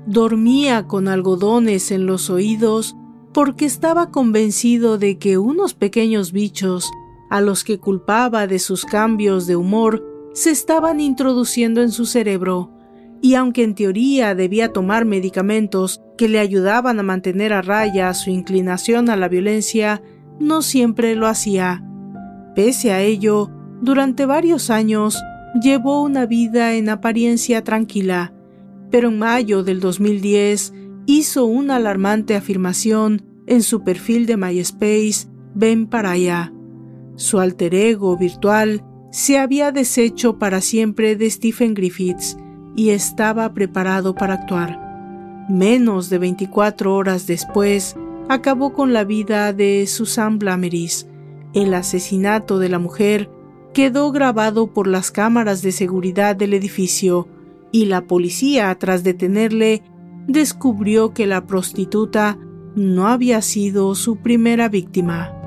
Dormía 0.09 0.89
con 0.89 1.07
algodones 1.07 1.93
en 1.93 2.07
los 2.07 2.29
oídos 2.29 2.97
porque 3.33 3.67
estaba 3.67 4.11
convencido 4.11 4.99
de 4.99 5.17
que 5.19 5.39
unos 5.39 5.75
pequeños 5.75 6.33
bichos, 6.33 6.91
a 7.31 7.41
los 7.41 7.63
que 7.63 7.79
culpaba 7.79 8.49
de 8.49 8.59
sus 8.59 8.85
cambios 8.85 9.47
de 9.47 9.55
humor, 9.55 10.05
se 10.35 10.51
estaban 10.51 10.99
introduciendo 10.99 11.83
en 11.83 11.93
su 11.93 12.05
cerebro, 12.05 12.76
y 13.23 13.35
aunque 13.35 13.63
en 13.63 13.75
teoría 13.75 14.35
debía 14.35 14.73
tomar 14.73 15.05
medicamentos 15.05 16.03
que 16.17 16.29
le 16.29 16.39
ayudaban 16.39 16.99
a 16.99 17.03
mantener 17.03 17.53
a 17.53 17.63
raya 17.63 18.13
su 18.15 18.31
inclinación 18.31 19.11
a 19.11 19.17
la 19.17 19.29
violencia, 19.29 20.03
no 20.39 20.63
siempre 20.63 21.15
lo 21.17 21.27
hacía. 21.27 21.85
Pese 22.55 22.93
a 22.93 23.03
ello, 23.03 23.51
durante 23.81 24.27
varios 24.27 24.71
años 24.71 25.21
llevó 25.61 26.03
una 26.03 26.27
vida 26.27 26.75
en 26.75 26.89
apariencia 26.89 27.65
tranquila, 27.65 28.33
pero 28.91 29.09
en 29.09 29.19
mayo 29.19 29.63
del 29.63 29.81
2010 29.81 30.73
hizo 31.07 31.45
una 31.45 31.77
alarmante 31.77 32.35
afirmación 32.35 33.23
en 33.47 33.63
su 33.63 33.83
perfil 33.83 34.27
de 34.27 34.37
MySpace, 34.37 35.29
Ven 35.55 35.87
para 35.87 36.11
allá. 36.11 36.53
Su 37.15 37.41
alter 37.41 37.75
ego 37.75 38.19
virtual 38.19 38.85
se 39.11 39.39
había 39.39 39.73
deshecho 39.73 40.39
para 40.39 40.61
siempre 40.61 41.17
de 41.17 41.31
Stephen 41.31 41.73
Griffiths 41.73 42.37
y 42.77 42.91
estaba 42.91 43.53
preparado 43.53 44.15
para 44.15 44.35
actuar. 44.35 45.47
Menos 45.49 46.11
de 46.11 46.19
24 46.19 46.95
horas 46.95 47.27
después, 47.27 47.97
acabó 48.29 48.73
con 48.73 48.93
la 48.93 49.05
vida 49.05 49.53
de 49.53 49.87
Susan 49.87 50.39
Blameris. 50.39 51.09
El 51.55 51.73
asesinato 51.75 52.59
de 52.59 52.69
la 52.69 52.79
mujer 52.79 53.31
quedó 53.73 54.13
grabado 54.13 54.73
por 54.73 54.87
las 54.87 55.11
cámaras 55.11 55.63
de 55.63 55.73
seguridad 55.73 56.37
del 56.37 56.55
edificio 56.55 57.29
y 57.73 57.87
la 57.87 58.03
policía, 58.03 58.75
tras 58.79 59.03
detenerle, 59.05 59.83
descubrió 60.27 61.13
que 61.13 61.27
la 61.27 61.47
prostituta 61.47 62.39
no 62.75 63.07
había 63.09 63.41
sido 63.43 63.95
su 63.95 64.17
primera 64.17 64.69
víctima. 64.69 65.46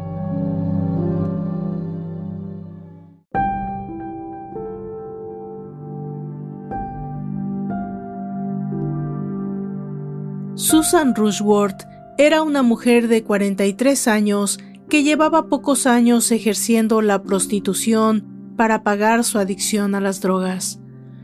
Susan 10.55 11.15
Rushworth 11.15 11.83
era 12.17 12.41
una 12.43 12.63
mujer 12.63 13.07
de 13.07 13.23
43 13.23 14.07
años 14.07 14.59
que 14.89 15.03
llevaba 15.03 15.47
pocos 15.47 15.85
años 15.85 16.31
ejerciendo 16.31 17.01
la 17.01 17.23
prostitución 17.23 18.53
para 18.57 18.83
pagar 18.83 19.23
su 19.23 19.37
adicción 19.37 19.95
a 19.95 20.01
las 20.01 20.19
drogas. 20.19 20.79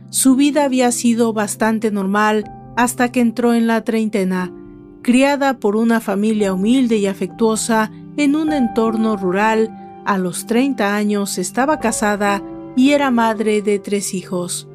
Su 0.09 0.35
vida 0.35 0.63
había 0.63 0.91
sido 0.91 1.33
bastante 1.33 1.91
normal 1.91 2.45
hasta 2.77 3.11
que 3.11 3.19
entró 3.19 3.53
en 3.53 3.67
la 3.67 3.83
treintena, 3.83 4.53
criada 5.01 5.59
por 5.59 5.75
una 5.75 5.99
familia 5.99 6.53
humilde 6.53 6.97
y 6.97 7.07
afectuosa 7.07 7.91
en 8.17 8.35
un 8.35 8.53
entorno 8.53 9.17
rural, 9.17 10.01
a 10.05 10.17
los 10.17 10.45
30 10.45 10.95
años 10.95 11.37
estaba 11.37 11.79
casada 11.79 12.41
y 12.75 12.91
era 12.91 13.11
madre 13.11 13.61
de 13.61 13.79
tres 13.79 14.13
hijos. 14.13 14.67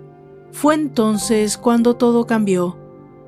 Fue 0.52 0.74
entonces 0.74 1.56
cuando 1.56 1.94
todo 1.94 2.26
cambió. 2.26 2.79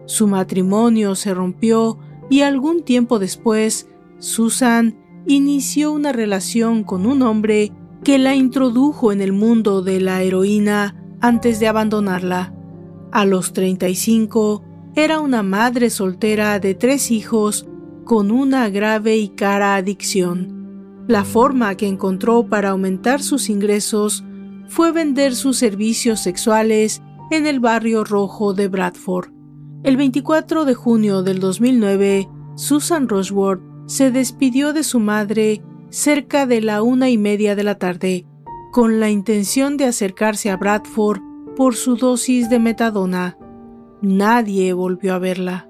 Su 0.07 0.27
matrimonio 0.27 1.15
se 1.15 1.35
rompió 1.35 1.99
y 2.29 2.43
algún 2.43 2.83
tiempo 2.83 3.19
después, 3.19 3.89
Susan 4.19 4.97
inició 5.27 5.93
una 5.93 6.13
relación 6.13 6.85
con 6.85 7.07
un 7.07 7.23
hombre 7.23 7.73
que 8.05 8.19
la 8.19 8.35
introdujo 8.35 9.13
en 9.13 9.21
el 9.21 9.33
mundo 9.33 9.83
de 9.83 10.01
la 10.01 10.23
heroína 10.23 10.97
antes 11.21 11.61
de 11.61 11.69
abandonarla. 11.69 12.55
A 13.13 13.25
los 13.25 13.53
35, 13.53 14.65
era 14.95 15.21
una 15.21 15.43
madre 15.43 15.91
soltera 15.91 16.59
de 16.59 16.75
tres 16.75 17.11
hijos 17.11 17.67
con 18.05 18.31
una 18.31 18.69
grave 18.69 19.17
y 19.17 19.29
cara 19.29 19.77
adicción. 19.77 21.05
La 21.09 21.25
forma 21.25 21.77
que 21.77 21.87
encontró 21.87 22.47
para 22.47 22.71
aumentar 22.71 23.23
sus 23.23 23.49
ingresos 23.49 24.25
fue 24.69 24.93
vender 24.93 25.35
sus 25.35 25.59
servicios 25.59 26.21
sexuales 26.21 27.03
en 27.31 27.47
el 27.47 27.61
barrio 27.61 28.05
rojo 28.05 28.55
de 28.55 28.69
Bradford. 28.69 29.42
El 29.85 29.97
24 29.97 30.65
de 30.65 30.75
junio 30.75 31.25
del 31.25 31.41
2009, 31.41 32.29
Susan 32.55 33.09
Rushworth 33.09 33.61
se 33.87 34.13
despidió 34.13 34.73
de 34.73 34.85
su 34.85 35.01
madre 35.01 35.61
cerca 35.91 36.47
de 36.47 36.61
la 36.61 36.83
una 36.83 37.11
y 37.11 37.19
media 37.19 37.57
de 37.57 37.65
la 37.65 37.75
tarde, 37.75 38.25
con 38.71 39.01
la 39.01 39.11
intención 39.11 39.77
de 39.77 39.87
acercarse 39.87 40.51
a 40.51 40.57
Bradford 40.57 41.21
por 41.57 41.75
su 41.75 41.97
dosis 41.97 42.49
de 42.49 42.61
metadona. 42.61 43.37
Nadie 44.01 44.73
volvió 44.73 45.15
a 45.15 45.19
verla. 45.19 45.69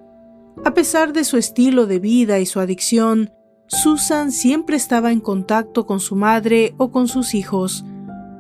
A 0.63 0.75
pesar 0.75 1.15
de 1.15 1.25
su 1.25 1.39
estilo 1.39 1.87
de 1.87 1.99
vida 1.99 2.39
y 2.39 2.45
su 2.45 2.61
adicción, 2.61 3.31
Susan 3.67 4.31
siempre 4.31 4.77
estaba 4.77 5.11
en 5.11 5.21
contacto 5.21 5.87
con 5.87 6.01
su 6.01 6.17
madre 6.17 6.75
o 6.77 6.91
con 6.91 7.09
sus 7.09 7.35
hijos. 7.35 7.83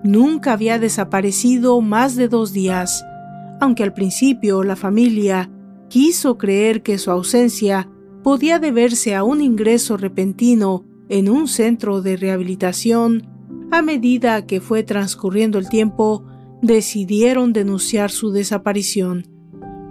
Nunca 0.04 0.52
había 0.52 0.78
desaparecido 0.78 1.80
más 1.80 2.14
de 2.14 2.28
dos 2.28 2.52
días, 2.52 3.06
aunque 3.58 3.84
al 3.84 3.94
principio 3.94 4.64
la 4.64 4.76
familia 4.76 5.50
quiso 5.92 6.38
creer 6.38 6.82
que 6.82 6.96
su 6.96 7.10
ausencia 7.10 7.86
podía 8.22 8.58
deberse 8.58 9.14
a 9.14 9.24
un 9.24 9.42
ingreso 9.42 9.98
repentino 9.98 10.86
en 11.10 11.28
un 11.28 11.48
centro 11.48 12.00
de 12.00 12.16
rehabilitación, 12.16 13.28
a 13.70 13.82
medida 13.82 14.46
que 14.46 14.62
fue 14.62 14.84
transcurriendo 14.84 15.58
el 15.58 15.68
tiempo, 15.68 16.24
decidieron 16.62 17.52
denunciar 17.52 18.10
su 18.10 18.30
desaparición. 18.30 19.26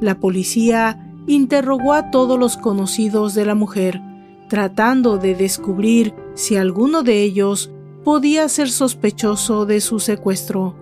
La 0.02 0.20
policía 0.20 1.14
interrogó 1.28 1.94
a 1.94 2.10
todos 2.10 2.40
los 2.40 2.58
conocidos 2.58 3.36
de 3.36 3.46
la 3.46 3.54
mujer, 3.54 4.02
tratando 4.50 5.20
de 5.20 5.36
descubrir 5.36 6.16
si 6.34 6.56
alguno 6.56 7.04
de 7.04 7.22
ellos 7.22 7.72
podía 8.04 8.50
ser 8.50 8.72
sospechoso 8.72 9.68
de 9.68 9.80
su 9.82 10.00
secuestro. 10.00 10.76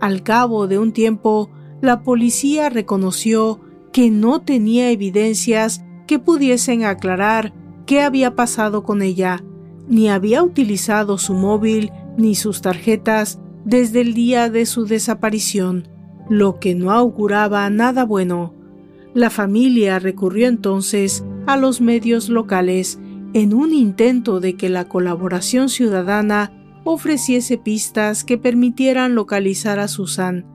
Al 0.00 0.22
cabo 0.22 0.68
de 0.68 0.78
un 0.78 0.94
tiempo, 0.94 1.50
la 1.82 2.02
policía 2.02 2.70
reconoció 2.70 3.60
que 3.94 4.10
no 4.10 4.40
tenía 4.40 4.90
evidencias 4.90 5.84
que 6.08 6.18
pudiesen 6.18 6.82
aclarar 6.82 7.54
qué 7.86 8.02
había 8.02 8.34
pasado 8.34 8.82
con 8.82 9.02
ella, 9.02 9.44
ni 9.86 10.08
había 10.08 10.42
utilizado 10.42 11.16
su 11.16 11.32
móvil 11.32 11.92
ni 12.18 12.34
sus 12.34 12.60
tarjetas 12.60 13.38
desde 13.64 14.00
el 14.00 14.12
día 14.12 14.50
de 14.50 14.66
su 14.66 14.84
desaparición, 14.84 15.86
lo 16.28 16.58
que 16.58 16.74
no 16.74 16.90
auguraba 16.90 17.70
nada 17.70 18.04
bueno. 18.04 18.52
La 19.14 19.30
familia 19.30 20.00
recurrió 20.00 20.48
entonces 20.48 21.24
a 21.46 21.56
los 21.56 21.80
medios 21.80 22.28
locales 22.28 22.98
en 23.32 23.54
un 23.54 23.72
intento 23.72 24.40
de 24.40 24.56
que 24.56 24.70
la 24.70 24.88
colaboración 24.88 25.68
ciudadana 25.68 26.50
ofreciese 26.82 27.58
pistas 27.58 28.24
que 28.24 28.38
permitieran 28.38 29.14
localizar 29.14 29.78
a 29.78 29.86
Susan. 29.86 30.46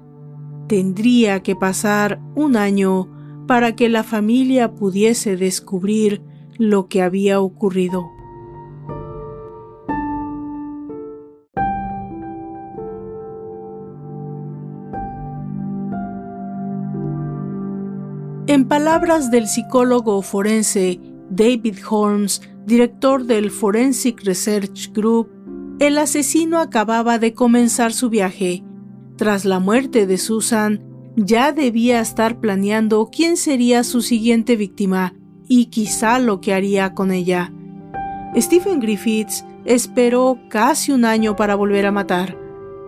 Tendría 0.67 1.41
que 1.41 1.56
pasar 1.56 2.19
un 2.36 2.58
año 2.58 3.15
para 3.50 3.76
que 3.76 3.90
la 3.90 4.04
familia 4.04 4.76
pudiese 4.76 5.36
descubrir 5.36 6.22
lo 6.60 6.88
que 6.88 7.02
había 7.02 7.42
ocurrido. 7.42 8.12
En 18.46 18.68
palabras 18.68 19.32
del 19.32 19.48
psicólogo 19.48 20.22
forense 20.22 21.00
David 21.32 21.78
Holmes, 21.90 22.44
director 22.68 23.26
del 23.26 23.50
Forensic 23.50 24.24
Research 24.26 24.94
Group, 24.94 25.28
el 25.80 25.98
asesino 25.98 26.60
acababa 26.60 27.18
de 27.18 27.34
comenzar 27.34 27.94
su 27.94 28.12
viaje. 28.12 28.64
Tras 29.16 29.44
la 29.44 29.58
muerte 29.58 30.06
de 30.06 30.20
Susan, 30.20 30.88
ya 31.26 31.52
debía 31.52 32.00
estar 32.00 32.40
planeando 32.40 33.10
quién 33.12 33.36
sería 33.36 33.84
su 33.84 34.02
siguiente 34.02 34.56
víctima 34.56 35.14
y 35.48 35.66
quizá 35.66 36.20
lo 36.20 36.40
que 36.40 36.54
haría 36.54 36.94
con 36.94 37.12
ella. 37.12 37.52
Stephen 38.38 38.80
Griffiths 38.80 39.46
esperó 39.66 40.40
casi 40.50 40.92
un 40.92 41.06
año 41.06 41.36
para 41.36 41.56
volver 41.56 41.86
a 41.86 41.92
matar. 41.92 42.38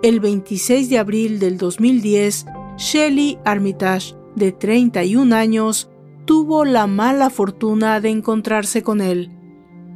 El 0.04 0.20
26 0.20 0.89
de 0.89 0.98
abril 0.98 1.39
del 1.39 1.58
2010, 1.58 2.46
Shelley 2.78 3.38
Armitage, 3.44 4.15
de 4.36 4.52
31 4.52 5.36
años, 5.36 5.89
tuvo 6.26 6.63
la 6.63 6.88
mala 6.88 7.30
fortuna 7.30 8.00
de 8.00 8.10
encontrarse 8.10 8.84
con 8.84 9.02
él. 9.02 9.32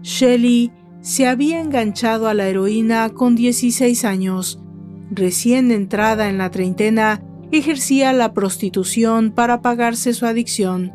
Shelley 0.02 0.72
se 1.02 1.28
había 1.28 1.62
enganchado 1.62 2.28
a 2.28 2.34
la 2.34 2.48
heroína 2.48 3.10
con 3.10 3.36
16 3.36 4.04
años. 4.06 4.60
Recién 5.12 5.72
entrada 5.72 6.28
en 6.30 6.38
la 6.38 6.52
treintena, 6.52 7.24
ejercía 7.52 8.14
la 8.14 8.34
prostitución 8.34 9.32
para 9.32 9.62
pagarse 9.62 10.14
su 10.14 10.26
adicción. 10.26 10.92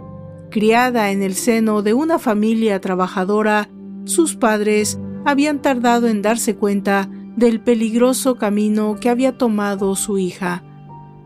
Criada 0.50 1.10
en 1.10 1.22
el 1.22 1.34
seno 1.34 1.82
de 1.82 1.94
una 1.94 2.18
familia 2.18 2.80
trabajadora, 2.80 3.68
sus 4.04 4.36
padres 4.36 4.98
habían 5.24 5.62
tardado 5.62 6.08
en 6.08 6.22
darse 6.22 6.56
cuenta 6.56 7.08
del 7.36 7.60
peligroso 7.60 8.36
camino 8.36 8.98
que 9.00 9.08
había 9.08 9.38
tomado 9.38 9.94
su 9.94 10.18
hija. 10.18 10.64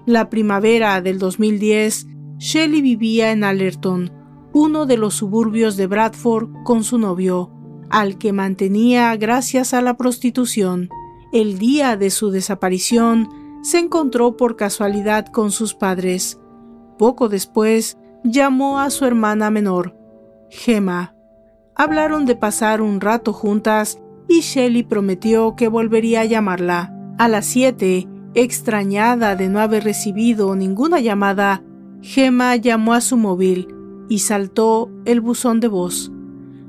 La 0.07 0.29
primavera 0.29 1.01
del 1.01 1.19
2010, 1.19 2.07
Shelley 2.39 2.83
vivía 2.83 3.33
en 3.33 3.45
Allerton, 3.45 4.13
uno 4.53 4.87
de 4.87 4.99
los 4.99 5.15
suburbios 5.15 5.77
de 5.77 5.87
Bradford, 5.87 6.49
con 6.63 6.85
su 6.85 6.99
novio, 6.99 7.51
al 7.91 8.19
que 8.19 8.33
mantenía 8.33 9.17
gracias 9.17 9.73
a 9.73 9.81
la 9.81 9.97
prostitución. 9.97 10.89
El 11.33 11.59
día 11.59 11.97
de 11.97 12.11
su 12.11 12.31
desaparición, 12.31 13.29
se 13.65 13.79
encontró 13.79 14.37
por 14.37 14.57
casualidad 14.57 15.27
con 15.27 15.51
sus 15.51 15.75
padres. 15.75 16.39
Poco 16.99 17.31
después, 17.31 17.97
llamó 18.23 18.79
a 18.79 18.91
su 18.91 19.07
hermana 19.07 19.51
menor, 19.51 19.97
Gemma. 20.51 21.17
Hablaron 21.75 22.27
de 22.27 22.37
pasar 22.37 22.83
un 22.83 23.01
rato 23.01 23.33
juntas 23.33 23.99
y 24.29 24.41
Shelley 24.41 24.83
prometió 24.83 25.57
que 25.57 25.69
volvería 25.69 26.21
a 26.21 26.25
llamarla. 26.27 26.95
A 27.17 27.27
las 27.29 27.47
siete, 27.47 28.07
extrañada 28.35 29.35
de 29.35 29.49
no 29.49 29.61
haber 29.61 29.85
recibido 29.85 30.55
ninguna 30.57 31.01
llamada, 31.01 31.63
Gemma 32.03 32.57
llamó 32.57 32.93
a 32.93 33.01
su 33.01 33.17
móvil 33.17 33.75
y 34.11 34.19
saltó 34.19 34.91
el 35.07 35.23
buzón 35.23 35.61
de 35.61 35.69
voz. 35.69 36.13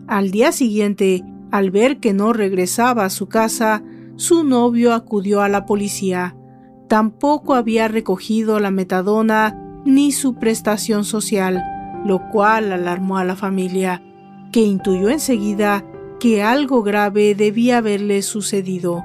Al 0.07 0.31
día 0.31 0.53
siguiente, 0.53 1.25
al 1.51 1.71
ver 1.71 1.99
que 1.99 2.13
no 2.13 2.31
regresaba 2.31 3.03
a 3.03 3.09
su 3.09 3.27
casa, 3.27 3.83
su 4.15 4.45
novio 4.45 4.93
acudió 4.93 5.41
a 5.41 5.49
la 5.49 5.65
policía. 5.65 6.37
Tampoco 6.87 7.53
había 7.53 7.87
recogido 7.87 8.59
la 8.59 8.71
metadona 8.71 9.81
ni 9.85 10.11
su 10.11 10.35
prestación 10.35 11.03
social, 11.03 11.63
lo 12.05 12.29
cual 12.29 12.71
alarmó 12.71 13.17
a 13.17 13.23
la 13.23 13.35
familia, 13.35 14.03
que 14.51 14.61
intuyó 14.61 15.09
enseguida 15.09 15.85
que 16.19 16.43
algo 16.43 16.83
grave 16.83 17.35
debía 17.35 17.79
haberle 17.79 18.21
sucedido. 18.21 19.03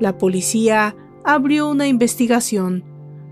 La 0.00 0.18
policía 0.18 0.96
abrió 1.24 1.68
una 1.68 1.86
investigación. 1.86 2.84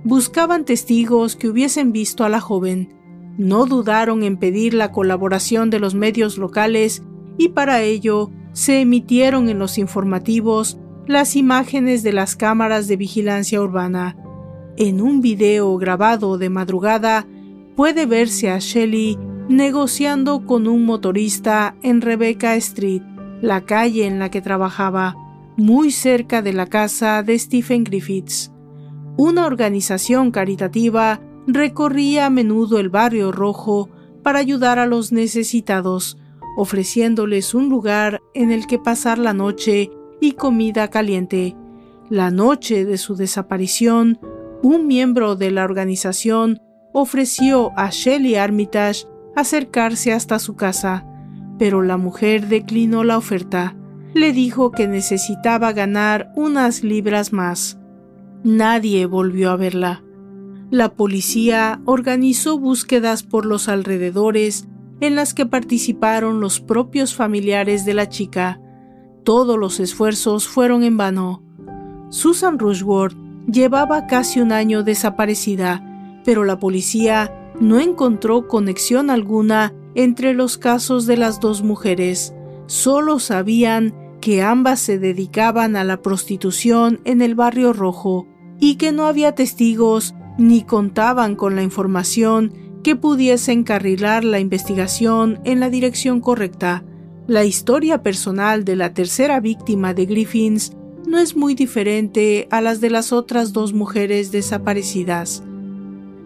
Buscaban 0.04 0.64
testigos 0.64 1.37
que 1.37 1.48
hubiesen 1.48 1.92
visto 1.92 2.24
a 2.24 2.28
la 2.28 2.40
joven 2.40 3.00
no 3.40 3.64
dudaron 3.64 4.22
en 4.22 4.37
pedir 4.37 4.74
la 4.74 4.92
colaboración 4.92 5.70
de 5.70 5.80
los 5.80 5.94
medios 5.94 6.37
locales 6.37 7.02
y 7.38 7.48
para 7.48 7.80
ello 7.80 8.30
se 8.52 8.83
emitieron 8.83 9.48
en 9.48 9.59
los 9.59 9.78
informativos 9.78 10.78
las 11.11 11.35
imágenes 11.35 12.05
de 12.05 12.12
las 12.12 12.37
cámaras 12.37 12.87
de 12.87 12.96
vigilancia 12.96 13.61
urbana. 13.61 14.16
En 14.77 15.01
un 15.01 15.20
video 15.20 15.77
grabado 15.77 16.38
de 16.38 16.51
madrugada 16.51 17.27
puede 17.75 18.07
verse 18.07 18.49
a 18.49 18.61
Shelley 18.61 19.18
negociando 19.49 20.46
con 20.46 20.68
un 20.68 20.85
motorista 20.85 21.75
en 21.83 22.01
Rebecca 22.01 22.55
Street, 22.55 23.03
la 23.42 23.62
calle 23.62 24.07
en 24.07 24.20
la 24.20 24.31
que 24.31 24.40
trabajaba, 24.40 25.16
muy 25.57 25.90
cerca 25.90 26.42
de 26.42 26.53
la 26.53 26.66
casa 26.66 27.25
de 27.25 27.37
Stephen 27.37 27.83
Griffiths. 27.83 28.53
Una 29.16 29.46
organización 29.46 30.31
caritativa 30.31 31.20
recorría 31.49 32.27
a 32.27 32.31
menudo 32.31 32.79
el 32.79 32.88
barrio 32.88 33.33
rojo 33.33 33.88
para 34.23 34.38
ayudar 34.38 34.79
a 34.79 34.87
los 34.87 35.11
necesitados, 35.11 36.18
ofreciéndoles 36.57 37.53
un 37.53 37.68
lugar 37.68 38.20
en 38.33 38.53
el 38.53 38.68
que 38.68 38.79
pasar 38.79 39.18
la 39.18 39.35
noche 39.35 39.90
y 40.20 40.33
comida 40.33 40.88
caliente. 40.88 41.56
La 42.09 42.30
noche 42.30 42.85
de 42.85 42.98
su 42.98 43.16
desaparición, 43.16 44.18
un 44.62 44.87
miembro 44.87 45.37
de 45.37 45.50
la 45.50 45.64
organización 45.64 46.61
ofreció 46.92 47.72
a 47.76 47.90
Shelley 47.90 48.37
Armitage 48.37 49.06
acercarse 49.37 50.12
hasta 50.12 50.38
su 50.38 50.56
casa, 50.56 51.06
pero 51.59 51.83
la 51.83 51.96
mujer 51.96 52.48
declinó 52.48 53.04
la 53.04 53.16
oferta. 53.16 53.76
Le 54.14 54.33
dijo 54.33 54.72
que 54.72 54.88
necesitaba 54.88 55.72
ganar 55.72 56.33
unas 56.35 56.83
libras 56.83 57.33
más. 57.33 57.78
Nadie 58.42 59.06
volvió 59.06 59.50
a 59.50 59.56
verla. 59.56 60.02
La 60.70 60.94
policía 60.94 61.80
organizó 61.85 62.59
búsquedas 62.59 63.22
por 63.22 63.46
los 63.46 63.68
alrededores 63.68 64.66
en 65.00 65.14
las 65.14 65.35
que 65.35 65.46
participaron 65.46 66.40
los 66.40 66.61
propios 66.61 67.14
familiares 67.14 67.85
de 67.85 67.94
la 67.94 68.09
chica. 68.09 68.61
Todos 69.24 69.59
los 69.59 69.80
esfuerzos 69.80 70.48
fueron 70.48 70.83
en 70.83 70.96
vano. 70.96 71.42
Susan 72.09 72.59
Rushworth 72.59 73.16
llevaba 73.46 74.06
casi 74.06 74.40
un 74.40 74.52
año 74.52 74.83
desaparecida, 74.83 76.22
pero 76.24 76.44
la 76.44 76.59
policía 76.59 77.52
no 77.61 77.78
encontró 77.78 78.48
conexión 78.48 79.11
alguna 79.11 79.74
entre 79.94 80.35
los 80.35 80.56
casos 80.56 81.06
de 81.06 81.16
las 81.16 81.40
dos 81.40 81.62
mujeres. 81.62 82.35
Solo 82.66 83.18
sabían 83.18 83.94
que 84.20 84.42
ambas 84.42 84.80
se 84.80 84.98
dedicaban 84.98 85.76
a 85.76 85.85
la 85.85 86.02
prostitución 86.02 87.00
en 87.04 87.22
el 87.22 87.35
barrio 87.35 87.72
rojo 87.72 88.26
y 88.59 88.76
que 88.76 88.92
no 88.92 89.06
había 89.06 89.35
testigos 89.35 90.14
ni 90.38 90.62
contaban 90.62 91.37
con 91.37 91.56
la 91.56 91.62
información 91.62 92.52
que 92.83 92.96
pudiese 92.96 93.52
encarrilar 93.52 94.24
la 94.24 94.38
investigación 94.38 95.40
en 95.44 95.61
la 95.61 95.68
dirección 95.68 96.20
correcta. 96.20 96.85
La 97.31 97.45
historia 97.45 98.03
personal 98.03 98.64
de 98.64 98.75
la 98.75 98.93
tercera 98.93 99.38
víctima 99.38 99.95
de 99.95 100.05
Griffins 100.05 100.73
no 101.07 101.16
es 101.21 101.37
muy 101.37 101.55
diferente 101.55 102.49
a 102.51 102.61
las 102.61 102.81
de 102.81 102.90
las 102.90 103.12
otras 103.12 103.53
dos 103.53 103.73
mujeres 103.73 104.33
desaparecidas. 104.33 105.45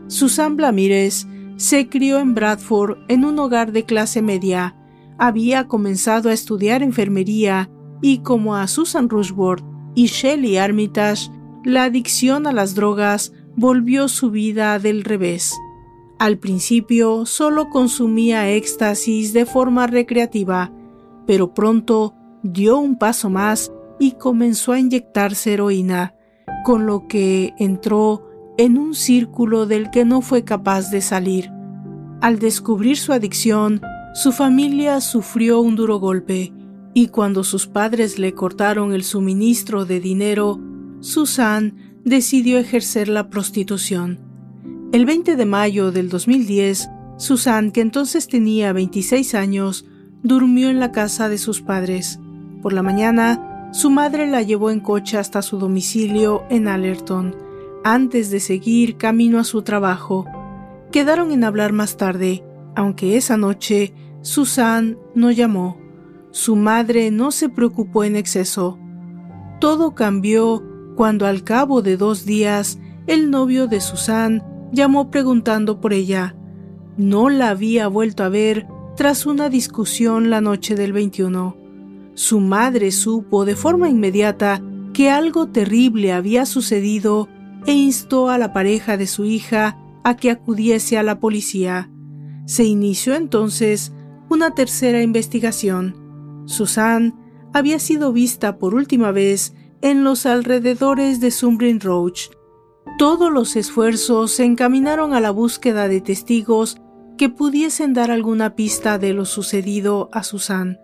Susan 0.06 0.56
Blamires 0.56 1.26
se 1.58 1.90
crió 1.90 2.20
en 2.20 2.34
Bradford 2.34 2.96
en 3.08 3.26
un 3.26 3.38
hogar 3.38 3.72
de 3.72 3.84
clase 3.84 4.22
media. 4.22 4.76
Había 5.18 5.68
comenzado 5.68 6.30
a 6.30 6.32
estudiar 6.32 6.82
enfermería 6.82 7.68
y 8.00 8.20
como 8.20 8.56
a 8.56 8.66
Susan 8.66 9.10
Rushworth 9.10 9.62
y 9.94 10.06
Shelley 10.06 10.56
Armitage, 10.56 11.30
la 11.64 11.84
adicción 11.84 12.46
a 12.46 12.52
las 12.52 12.74
drogas 12.74 13.34
volvió 13.56 14.08
su 14.08 14.30
vida 14.30 14.78
del 14.78 15.04
revés. 15.04 15.52
Al 16.18 16.38
principio 16.38 17.26
solo 17.26 17.68
consumía 17.68 18.48
éxtasis 18.48 19.34
de 19.34 19.44
forma 19.44 19.86
recreativa, 19.86 20.72
pero 21.26 21.54
pronto 21.54 22.14
dio 22.42 22.78
un 22.78 22.96
paso 22.96 23.30
más 23.30 23.72
y 23.98 24.12
comenzó 24.12 24.72
a 24.72 24.78
inyectarse 24.78 25.54
heroína, 25.54 26.14
con 26.64 26.86
lo 26.86 27.06
que 27.08 27.54
entró 27.58 28.28
en 28.58 28.78
un 28.78 28.94
círculo 28.94 29.66
del 29.66 29.90
que 29.90 30.04
no 30.04 30.20
fue 30.20 30.44
capaz 30.44 30.90
de 30.90 31.00
salir. 31.00 31.50
Al 32.20 32.38
descubrir 32.38 32.96
su 32.96 33.12
adicción, 33.12 33.80
su 34.14 34.32
familia 34.32 35.00
sufrió 35.00 35.60
un 35.60 35.76
duro 35.76 35.98
golpe, 35.98 36.52
y 36.94 37.08
cuando 37.08 37.42
sus 37.42 37.66
padres 37.66 38.18
le 38.18 38.34
cortaron 38.34 38.92
el 38.92 39.02
suministro 39.02 39.84
de 39.84 40.00
dinero, 40.00 40.60
Susan 41.00 42.00
decidió 42.04 42.58
ejercer 42.58 43.08
la 43.08 43.28
prostitución. 43.28 44.20
El 44.92 45.04
20 45.06 45.34
de 45.34 45.44
mayo 45.44 45.90
del 45.90 46.08
2010, 46.08 46.88
Susan, 47.16 47.72
que 47.72 47.80
entonces 47.80 48.28
tenía 48.28 48.72
26 48.72 49.34
años, 49.34 49.84
durmió 50.24 50.70
en 50.70 50.80
la 50.80 50.90
casa 50.90 51.28
de 51.28 51.38
sus 51.38 51.60
padres. 51.60 52.18
Por 52.62 52.72
la 52.72 52.82
mañana, 52.82 53.68
su 53.72 53.90
madre 53.90 54.26
la 54.26 54.42
llevó 54.42 54.70
en 54.70 54.80
coche 54.80 55.18
hasta 55.18 55.42
su 55.42 55.58
domicilio 55.58 56.44
en 56.48 56.66
Allerton, 56.66 57.36
antes 57.84 58.30
de 58.30 58.40
seguir 58.40 58.96
camino 58.96 59.38
a 59.38 59.44
su 59.44 59.62
trabajo. 59.62 60.24
Quedaron 60.90 61.30
en 61.30 61.44
hablar 61.44 61.72
más 61.72 61.98
tarde, 61.98 62.42
aunque 62.74 63.16
esa 63.16 63.36
noche 63.36 63.92
Susan 64.22 64.96
no 65.14 65.30
llamó. 65.30 65.78
Su 66.30 66.56
madre 66.56 67.10
no 67.10 67.30
se 67.30 67.50
preocupó 67.50 68.02
en 68.02 68.16
exceso. 68.16 68.78
Todo 69.60 69.94
cambió 69.94 70.64
cuando 70.96 71.26
al 71.26 71.44
cabo 71.44 71.82
de 71.82 71.98
dos 71.98 72.24
días 72.24 72.78
el 73.06 73.30
novio 73.30 73.66
de 73.66 73.80
Susan 73.82 74.42
llamó 74.72 75.10
preguntando 75.10 75.80
por 75.82 75.92
ella. 75.92 76.34
No 76.96 77.28
la 77.28 77.50
había 77.50 77.88
vuelto 77.88 78.24
a 78.24 78.30
ver 78.30 78.66
tras 78.96 79.26
una 79.26 79.48
discusión 79.48 80.30
la 80.30 80.40
noche 80.40 80.76
del 80.76 80.92
21. 80.92 81.56
Su 82.14 82.40
madre 82.40 82.92
supo 82.92 83.44
de 83.44 83.56
forma 83.56 83.88
inmediata 83.88 84.62
que 84.92 85.10
algo 85.10 85.48
terrible 85.48 86.12
había 86.12 86.46
sucedido 86.46 87.28
e 87.66 87.72
instó 87.72 88.30
a 88.30 88.38
la 88.38 88.52
pareja 88.52 88.96
de 88.96 89.06
su 89.06 89.24
hija 89.24 89.78
a 90.04 90.16
que 90.16 90.30
acudiese 90.30 90.96
a 90.96 91.02
la 91.02 91.18
policía. 91.18 91.90
Se 92.46 92.64
inició 92.64 93.16
entonces 93.16 93.92
una 94.28 94.54
tercera 94.54 95.02
investigación. 95.02 96.44
Susan 96.46 97.14
había 97.52 97.78
sido 97.78 98.12
vista 98.12 98.58
por 98.58 98.74
última 98.74 99.10
vez 99.10 99.54
en 99.80 100.04
los 100.04 100.24
alrededores 100.24 101.20
de 101.20 101.30
Sumbrin 101.30 101.80
Roach. 101.80 102.28
Todos 102.98 103.32
los 103.32 103.56
esfuerzos 103.56 104.30
se 104.30 104.44
encaminaron 104.44 105.14
a 105.14 105.20
la 105.20 105.32
búsqueda 105.32 105.88
de 105.88 106.00
testigos 106.00 106.80
que 107.16 107.28
pudiesen 107.28 107.94
dar 107.94 108.10
alguna 108.10 108.54
pista 108.56 108.98
de 108.98 109.12
lo 109.12 109.24
sucedido 109.24 110.08
a 110.12 110.22
Susan. 110.22 110.78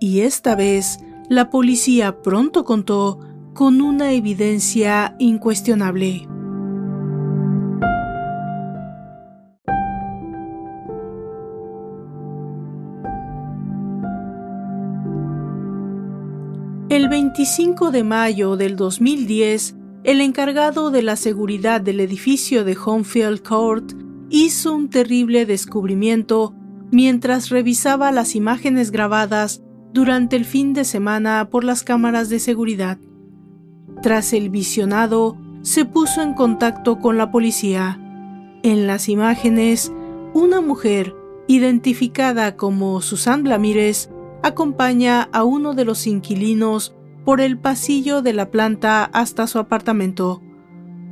Y 0.00 0.20
esta 0.20 0.54
vez, 0.54 0.98
la 1.28 1.50
policía 1.50 2.22
pronto 2.22 2.64
contó 2.64 3.20
con 3.54 3.80
una 3.80 4.12
evidencia 4.12 5.16
incuestionable. 5.18 6.26
El 16.88 17.08
25 17.08 17.90
de 17.90 18.02
mayo 18.02 18.56
del 18.56 18.76
2010, 18.76 19.76
el 20.04 20.20
encargado 20.20 20.90
de 20.90 21.02
la 21.02 21.16
seguridad 21.16 21.80
del 21.80 22.00
edificio 22.00 22.64
de 22.64 22.76
Homefield 22.82 23.42
Court 23.42 23.92
hizo 24.30 24.74
un 24.74 24.88
terrible 24.88 25.46
descubrimiento 25.46 26.54
mientras 26.90 27.50
revisaba 27.50 28.12
las 28.12 28.34
imágenes 28.34 28.90
grabadas 28.90 29.62
durante 29.92 30.36
el 30.36 30.44
fin 30.44 30.74
de 30.74 30.84
semana 30.84 31.48
por 31.50 31.64
las 31.64 31.82
cámaras 31.82 32.28
de 32.28 32.38
seguridad. 32.38 32.98
Tras 34.02 34.32
el 34.32 34.50
visionado, 34.50 35.36
se 35.62 35.84
puso 35.84 36.22
en 36.22 36.34
contacto 36.34 36.98
con 36.98 37.18
la 37.18 37.30
policía. 37.30 38.00
En 38.62 38.86
las 38.86 39.08
imágenes, 39.08 39.92
una 40.34 40.60
mujer, 40.60 41.14
identificada 41.46 42.56
como 42.56 43.00
Susan 43.00 43.42
Blamírez, 43.42 44.10
acompaña 44.42 45.28
a 45.32 45.44
uno 45.44 45.74
de 45.74 45.84
los 45.84 46.06
inquilinos 46.06 46.94
por 47.24 47.40
el 47.40 47.58
pasillo 47.58 48.22
de 48.22 48.32
la 48.32 48.50
planta 48.50 49.04
hasta 49.04 49.46
su 49.46 49.58
apartamento. 49.58 50.42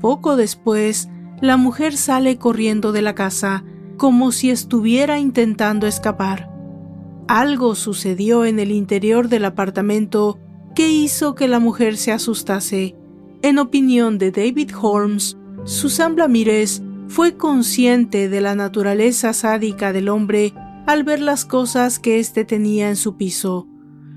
Poco 0.01 0.37
después, 0.37 1.09
la 1.41 1.57
mujer 1.57 1.97
sale 1.97 2.39
corriendo 2.39 2.93
de 2.93 3.03
la 3.03 3.15
casa, 3.15 3.65
como 3.97 4.33
si 4.33 4.51
estuviera 4.51 5.19
intentando 5.19 5.87
escapar. 5.87 6.51
Algo 7.29 7.75
sucedió 7.75 8.45
en 8.45 8.59
el 8.59 8.71
interior 8.71 9.29
del 9.29 9.45
apartamento 9.45 10.39
que 10.75 10.93
hizo 10.93 11.35
que 11.35 11.49
la 11.49 11.59
mujer 11.59 11.97
se 11.97 12.13
asustase. 12.13 12.95
En 13.43 13.59
opinión 13.59 14.19
de 14.19 14.31
David 14.31 14.71
Holmes, 14.81 15.37
Susan 15.65 16.15
Blamírez 16.15 16.83
fue 17.09 17.37
consciente 17.37 18.29
de 18.29 18.41
la 18.41 18.55
naturaleza 18.55 19.33
sádica 19.33 19.93
del 19.93 20.09
hombre 20.09 20.53
al 20.87 21.03
ver 21.03 21.21
las 21.21 21.45
cosas 21.45 21.99
que 21.99 22.19
éste 22.19 22.45
tenía 22.45 22.89
en 22.89 22.97
su 22.97 23.17
piso. 23.17 23.67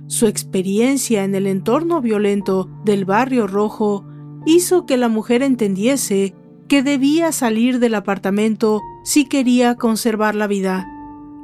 Su 0.07 0.27
experiencia 0.27 1.23
en 1.23 1.35
el 1.35 1.47
entorno 1.47 2.01
violento 2.01 2.69
del 2.83 3.05
barrio 3.05 3.47
rojo 3.47 4.05
hizo 4.45 4.85
que 4.85 4.97
la 4.97 5.07
mujer 5.07 5.43
entendiese 5.43 6.35
que 6.69 6.83
debía 6.83 7.31
salir 7.31 7.79
del 7.79 7.95
apartamento 7.95 8.81
si 9.03 9.27
quería 9.27 9.75
conservar 9.75 10.35
la 10.35 10.47
vida. 10.47 10.87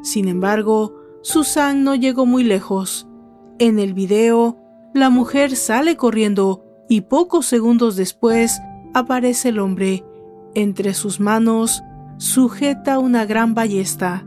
Sin 0.03 0.27
embargo, 0.27 0.95
Susan 1.23 1.83
no 1.83 1.95
llegó 1.95 2.27
muy 2.27 2.43
lejos. 2.43 3.07
En 3.57 3.79
el 3.79 3.95
video, 3.95 4.57
la 4.93 5.09
mujer 5.09 5.55
sale 5.55 5.97
corriendo 5.97 6.63
y 6.87 7.01
pocos 7.01 7.47
segundos 7.47 7.95
después 7.95 8.61
aparece 8.93 9.49
el 9.49 9.59
hombre. 9.59 10.05
Entre 10.53 10.93
sus 10.93 11.19
manos 11.19 11.81
sujeta 12.17 12.99
una 12.99 13.25
gran 13.25 13.55
ballesta. 13.55 14.25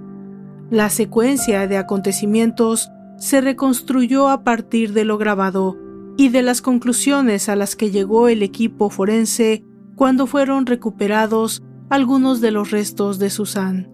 La 0.68 0.90
secuencia 0.90 1.68
de 1.68 1.76
acontecimientos 1.76 2.90
se 3.18 3.40
reconstruyó 3.40 4.28
a 4.28 4.42
partir 4.42 4.92
de 4.92 5.04
lo 5.04 5.16
grabado 5.16 5.76
y 6.16 6.30
de 6.30 6.42
las 6.42 6.60
conclusiones 6.60 7.48
a 7.48 7.54
las 7.54 7.76
que 7.76 7.92
llegó 7.92 8.26
el 8.28 8.42
equipo 8.42 8.90
forense 8.90 9.64
cuando 9.98 10.28
fueron 10.28 10.64
recuperados 10.64 11.64
algunos 11.90 12.40
de 12.40 12.52
los 12.52 12.70
restos 12.70 13.18
de 13.18 13.30
Susan. 13.30 13.90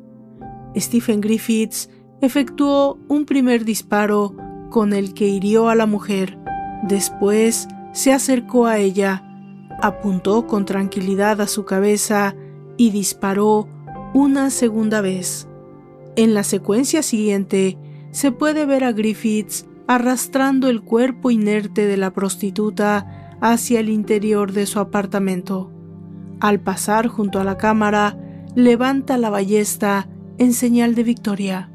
Stephen 0.76 1.22
Griffiths 1.22 1.88
efectuó 2.20 2.98
un 3.08 3.24
primer 3.24 3.64
disparo 3.64 4.36
con 4.68 4.92
el 4.92 5.14
que 5.14 5.28
hirió 5.28 5.70
a 5.70 5.74
la 5.74 5.86
mujer. 5.86 6.38
Después 6.82 7.68
se 7.92 8.12
acercó 8.12 8.66
a 8.66 8.76
ella, 8.76 9.24
apuntó 9.80 10.46
con 10.46 10.66
tranquilidad 10.66 11.40
a 11.40 11.46
su 11.46 11.64
cabeza 11.64 12.34
y 12.76 12.90
disparó 12.90 13.66
una 14.12 14.50
segunda 14.50 15.00
vez. 15.00 15.48
En 16.16 16.34
la 16.34 16.44
secuencia 16.44 17.02
siguiente 17.02 17.78
se 18.10 18.30
puede 18.30 18.66
ver 18.66 18.84
a 18.84 18.92
Griffiths 18.92 19.64
arrastrando 19.86 20.68
el 20.68 20.82
cuerpo 20.82 21.30
inerte 21.30 21.86
de 21.86 21.96
la 21.96 22.12
prostituta 22.12 23.36
hacia 23.40 23.80
el 23.80 23.88
interior 23.88 24.52
de 24.52 24.66
su 24.66 24.80
apartamento. 24.80 25.73
Al 26.40 26.60
pasar 26.60 27.08
junto 27.08 27.40
a 27.40 27.44
la 27.44 27.56
cámara, 27.56 28.18
levanta 28.54 29.18
la 29.18 29.30
ballesta 29.30 30.08
en 30.38 30.52
señal 30.52 30.94
de 30.94 31.04
victoria. 31.04 31.70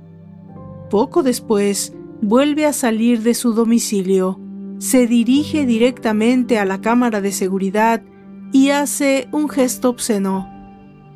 Poco 0.89 1.23
después, 1.23 1.93
vuelve 2.21 2.65
a 2.65 2.73
salir 2.73 3.21
de 3.21 3.33
su 3.33 3.53
domicilio, 3.53 4.39
se 4.79 5.07
dirige 5.07 5.65
directamente 5.65 6.57
a 6.57 6.65
la 6.65 6.81
cámara 6.81 7.21
de 7.21 7.31
seguridad 7.31 8.01
y 8.51 8.69
hace 8.69 9.27
un 9.31 9.49
gesto 9.49 9.89
obsceno. 9.89 10.49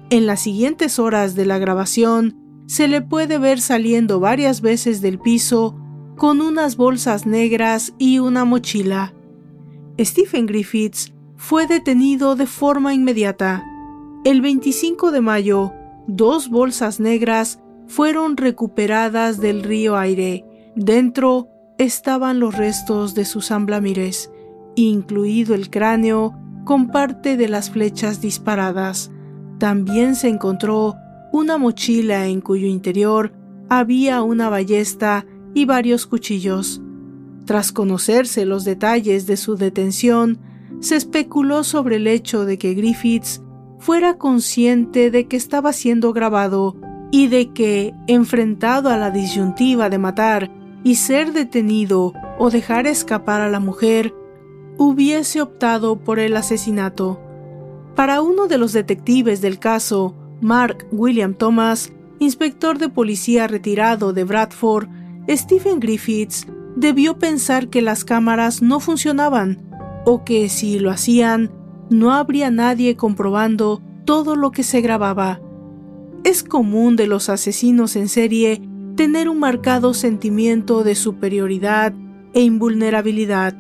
En 0.10 0.28
las 0.28 0.42
siguientes 0.42 1.00
horas 1.00 1.34
de 1.36 1.46
la 1.46 1.58
grabación, 1.58 2.38
se 2.68 2.88
le 2.88 3.02
puede 3.02 3.38
ver 3.38 3.60
saliendo 3.62 4.20
varias 4.20 4.62
veces 4.62 5.02
del 5.02 5.20
piso 5.20 5.76
con 6.18 6.42
unas 6.42 6.76
bolsas 6.76 7.26
negras 7.26 7.94
y 7.98 8.20
una 8.20 8.46
mochila. 8.46 9.14
Stephen 10.00 10.46
Griffiths 10.46 11.14
fue 11.46 11.68
detenido 11.68 12.38
de 12.38 12.48
forma 12.48 12.94
inmediata. 12.94 13.66
El 14.24 14.42
25 14.42 15.12
de 15.12 15.20
mayo, 15.20 15.74
dos 16.08 16.48
bolsas 16.48 17.02
negras 17.02 17.60
fueron 17.86 18.38
recuperadas 18.38 19.42
del 19.42 19.62
río 19.62 19.98
Aire. 19.98 20.46
Dentro 20.78 21.50
estaban 21.78 22.40
los 22.40 22.56
restos 22.56 23.14
de 23.14 23.26
Susan 23.26 23.66
Blamírez, 23.66 24.32
incluido 24.76 25.54
el 25.54 25.70
cráneo 25.70 26.34
con 26.64 26.88
parte 26.88 27.36
de 27.36 27.50
las 27.50 27.72
flechas 27.72 28.22
disparadas. 28.22 29.12
También 29.60 30.16
se 30.16 30.30
encontró 30.30 30.96
una 31.34 31.58
mochila 31.58 32.26
en 32.28 32.40
cuyo 32.40 32.68
interior 32.68 33.34
había 33.68 34.22
una 34.22 34.48
ballesta 34.48 35.26
y 35.54 35.66
varios 35.66 36.08
cuchillos. 36.08 36.82
Tras 37.44 37.74
conocerse 37.74 38.46
los 38.46 38.64
detalles 38.64 39.28
de 39.28 39.36
su 39.36 39.58
detención, 39.58 40.40
se 40.84 40.98
especuló 40.98 41.64
sobre 41.64 41.96
el 41.96 42.08
hecho 42.08 42.44
de 42.44 42.58
que 42.58 42.74
Griffiths 42.74 43.42
fuera 43.80 44.18
consciente 44.18 45.12
de 45.12 45.28
que 45.28 45.38
estaba 45.38 45.72
siendo 45.72 46.12
grabado 46.12 46.76
y 47.10 47.28
de 47.28 47.52
que, 47.54 47.94
enfrentado 48.08 48.90
a 48.90 48.98
la 48.98 49.10
disyuntiva 49.10 49.90
de 49.90 49.98
matar 49.98 50.52
y 50.84 50.96
ser 50.96 51.32
detenido 51.32 52.14
o 52.38 52.50
dejar 52.50 52.86
escapar 52.86 53.40
a 53.40 53.50
la 53.50 53.62
mujer, 53.62 54.14
hubiese 54.78 55.42
optado 55.42 56.00
por 56.00 56.20
el 56.20 56.36
asesinato. 56.36 57.22
Para 57.96 58.22
uno 58.22 58.48
de 58.48 58.58
los 58.58 58.74
detectives 58.74 59.40
del 59.40 59.60
caso, 59.60 60.16
Mark 60.42 60.86
William 60.92 61.34
Thomas, 61.34 61.94
inspector 62.20 62.78
de 62.78 62.90
policía 62.90 63.48
retirado 63.48 64.12
de 64.12 64.26
Bradford, 64.26 64.90
Stephen 65.30 65.80
Griffiths 65.80 66.46
debió 66.76 67.20
pensar 67.20 67.70
que 67.70 67.82
las 67.82 68.04
cámaras 68.04 68.62
no 68.62 68.82
funcionaban 68.82 69.73
o 70.06 70.24
que 70.24 70.50
si 70.50 70.80
lo 70.80 70.92
hacían, 70.92 71.52
no 71.90 72.14
habría 72.14 72.52
nadie 72.52 72.96
comprobando 72.96 73.82
todo 74.06 74.36
lo 74.36 74.52
que 74.52 74.64
se 74.64 74.82
grababa. 74.82 75.42
Es 76.24 76.44
común 76.44 76.96
de 76.96 77.08
los 77.08 77.30
asesinos 77.30 77.96
en 77.96 78.10
serie 78.10 78.62
tener 78.96 79.30
un 79.30 79.40
marcado 79.40 79.94
sentimiento 79.94 80.84
de 80.84 80.96
superioridad 80.96 81.94
e 82.34 82.42
invulnerabilidad. 82.42 83.56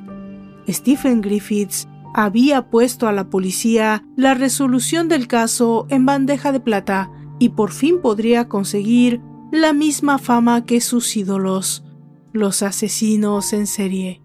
Stephen 0.67 1.21
Griffiths 1.21 1.87
había 2.13 2.69
puesto 2.69 3.07
a 3.07 3.11
la 3.11 3.29
policía 3.29 4.05
la 4.15 4.33
resolución 4.33 5.07
del 5.07 5.27
caso 5.27 5.87
en 5.89 6.05
bandeja 6.05 6.51
de 6.51 6.59
plata 6.59 7.11
y 7.39 7.49
por 7.49 7.71
fin 7.71 7.99
podría 8.01 8.47
conseguir 8.47 9.21
la 9.51 9.73
misma 9.73 10.19
fama 10.19 10.65
que 10.65 10.81
sus 10.81 11.15
ídolos, 11.17 11.83
los 12.31 12.63
asesinos 12.63 13.53
en 13.53 13.67
serie. 13.67 14.22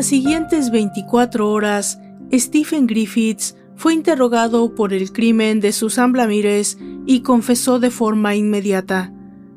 Las 0.00 0.06
siguientes 0.06 0.70
24 0.70 1.52
horas, 1.52 2.00
Stephen 2.32 2.86
Griffiths 2.86 3.54
fue 3.76 3.92
interrogado 3.92 4.74
por 4.74 4.94
el 4.94 5.12
crimen 5.12 5.60
de 5.60 5.72
Susan 5.72 6.12
Blamírez 6.12 6.78
y 7.04 7.20
confesó 7.20 7.78
de 7.80 7.90
forma 7.90 8.34
inmediata. 8.34 9.12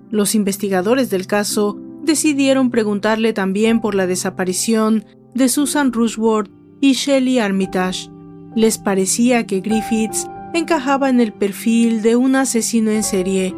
Los 0.09 0.35
investigadores 0.35 1.09
del 1.09 1.27
caso 1.27 1.79
decidieron 2.01 2.71
preguntarle 2.71 3.31
también 3.31 3.79
por 3.79 3.95
la 3.95 4.05
desaparición 4.05 5.05
de 5.33 5.47
Susan 5.47 5.93
Rushworth 5.93 6.51
y 6.81 6.91
Shelley 6.91 7.39
Armitage. 7.39 8.09
Les 8.53 8.77
parecía 8.77 9.47
que 9.47 9.61
Griffiths 9.61 10.27
encajaba 10.53 11.09
en 11.09 11.21
el 11.21 11.31
perfil 11.31 12.01
de 12.01 12.17
un 12.17 12.35
asesino 12.35 12.91
en 12.91 13.03
serie 13.03 13.55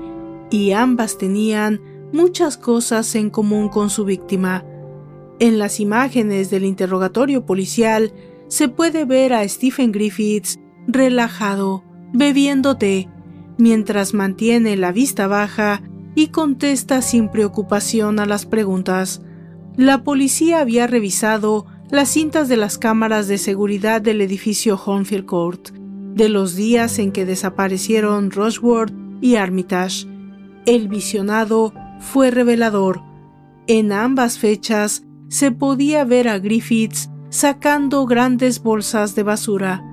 y 0.51 0.73
ambas 0.73 1.17
tenían 1.17 1.81
muchas 2.13 2.57
cosas 2.57 3.15
en 3.15 3.31
común 3.31 3.69
con 3.69 3.89
su 3.89 4.05
víctima. 4.05 4.63
En 5.39 5.59
las 5.59 5.79
imágenes 5.79 6.49
del 6.49 6.63
interrogatorio 6.63 7.45
policial 7.45 8.13
se 8.47 8.69
puede 8.69 9.05
ver 9.05 9.33
a 9.33 9.47
Stephen 9.47 9.91
Griffiths 9.91 10.59
relajado, 10.87 11.83
bebiendo 12.13 12.77
té, 12.77 13.09
mientras 13.57 14.13
mantiene 14.13 14.77
la 14.77 14.91
vista 14.91 15.27
baja 15.27 15.81
y 16.15 16.27
contesta 16.27 17.01
sin 17.01 17.29
preocupación 17.29 18.19
a 18.19 18.25
las 18.25 18.45
preguntas. 18.45 19.21
La 19.75 20.03
policía 20.03 20.61
había 20.61 20.87
revisado 20.87 21.65
las 21.89 22.09
cintas 22.09 22.47
de 22.47 22.57
las 22.57 22.77
cámaras 22.77 23.27
de 23.27 23.37
seguridad 23.37 24.01
del 24.01 24.21
edificio 24.21 24.79
Hornfield 24.83 25.25
Court 25.25 25.69
de 26.15 26.29
los 26.29 26.55
días 26.55 26.97
en 26.97 27.11
que 27.11 27.25
desaparecieron 27.25 28.31
Roseworth 28.31 28.93
y 29.19 29.35
Armitage. 29.35 30.07
El 30.65 30.87
visionado 30.87 31.73
fue 31.99 32.31
revelador. 32.31 33.01
En 33.67 33.91
ambas 33.91 34.39
fechas 34.39 35.04
se 35.29 35.51
podía 35.51 36.03
ver 36.05 36.27
a 36.27 36.39
Griffiths 36.39 37.09
sacando 37.29 38.05
grandes 38.05 38.61
bolsas 38.61 39.15
de 39.15 39.23
basura. 39.23 39.83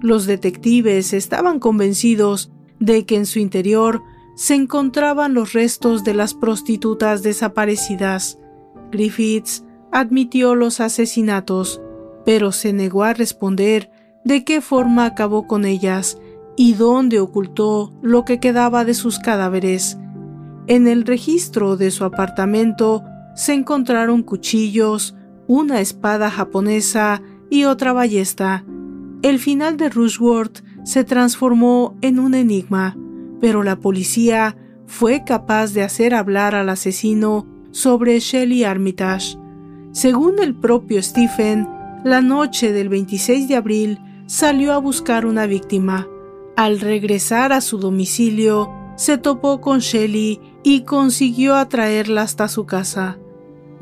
Los 0.00 0.26
detectives 0.26 1.12
estaban 1.12 1.58
convencidos 1.58 2.52
de 2.78 3.06
que 3.06 3.16
en 3.16 3.26
su 3.26 3.38
interior 3.38 4.02
se 4.34 4.54
encontraban 4.54 5.34
los 5.34 5.52
restos 5.52 6.04
de 6.04 6.14
las 6.14 6.34
prostitutas 6.34 7.22
desaparecidas. 7.22 8.38
Griffiths 8.90 9.64
admitió 9.90 10.54
los 10.54 10.80
asesinatos, 10.80 11.80
pero 12.24 12.52
se 12.52 12.72
negó 12.72 13.04
a 13.04 13.14
responder 13.14 13.90
de 14.24 14.44
qué 14.44 14.60
forma 14.60 15.04
acabó 15.04 15.46
con 15.46 15.64
ellas 15.64 16.18
y 16.56 16.74
dónde 16.74 17.20
ocultó 17.20 17.92
lo 18.02 18.24
que 18.24 18.40
quedaba 18.40 18.84
de 18.84 18.94
sus 18.94 19.18
cadáveres. 19.18 19.98
En 20.66 20.86
el 20.86 21.04
registro 21.04 21.76
de 21.76 21.90
su 21.90 22.04
apartamento 22.04 23.02
se 23.34 23.54
encontraron 23.54 24.22
cuchillos, 24.22 25.14
una 25.46 25.80
espada 25.80 26.30
japonesa 26.30 27.22
y 27.50 27.64
otra 27.64 27.92
ballesta. 27.92 28.64
El 29.22 29.38
final 29.38 29.76
de 29.76 29.88
Rushworth 29.88 30.64
se 30.84 31.04
transformó 31.04 31.96
en 32.00 32.18
un 32.18 32.34
enigma, 32.34 32.96
pero 33.40 33.62
la 33.62 33.76
policía 33.76 34.56
fue 34.86 35.24
capaz 35.24 35.72
de 35.72 35.82
hacer 35.82 36.14
hablar 36.14 36.54
al 36.54 36.68
asesino 36.68 37.46
sobre 37.70 38.18
Shelley 38.18 38.64
Armitage. 38.64 39.38
Según 39.92 40.38
el 40.40 40.54
propio 40.54 41.02
Stephen, 41.02 41.68
la 42.04 42.20
noche 42.20 42.72
del 42.72 42.88
26 42.88 43.48
de 43.48 43.56
abril 43.56 43.98
salió 44.26 44.72
a 44.72 44.78
buscar 44.78 45.26
una 45.26 45.46
víctima. 45.46 46.08
Al 46.56 46.80
regresar 46.80 47.52
a 47.52 47.60
su 47.60 47.78
domicilio, 47.78 48.70
se 48.96 49.18
topó 49.18 49.60
con 49.60 49.78
Shelley 49.78 50.40
y 50.62 50.82
consiguió 50.82 51.56
atraerla 51.56 52.22
hasta 52.22 52.48
su 52.48 52.66
casa. 52.66 53.18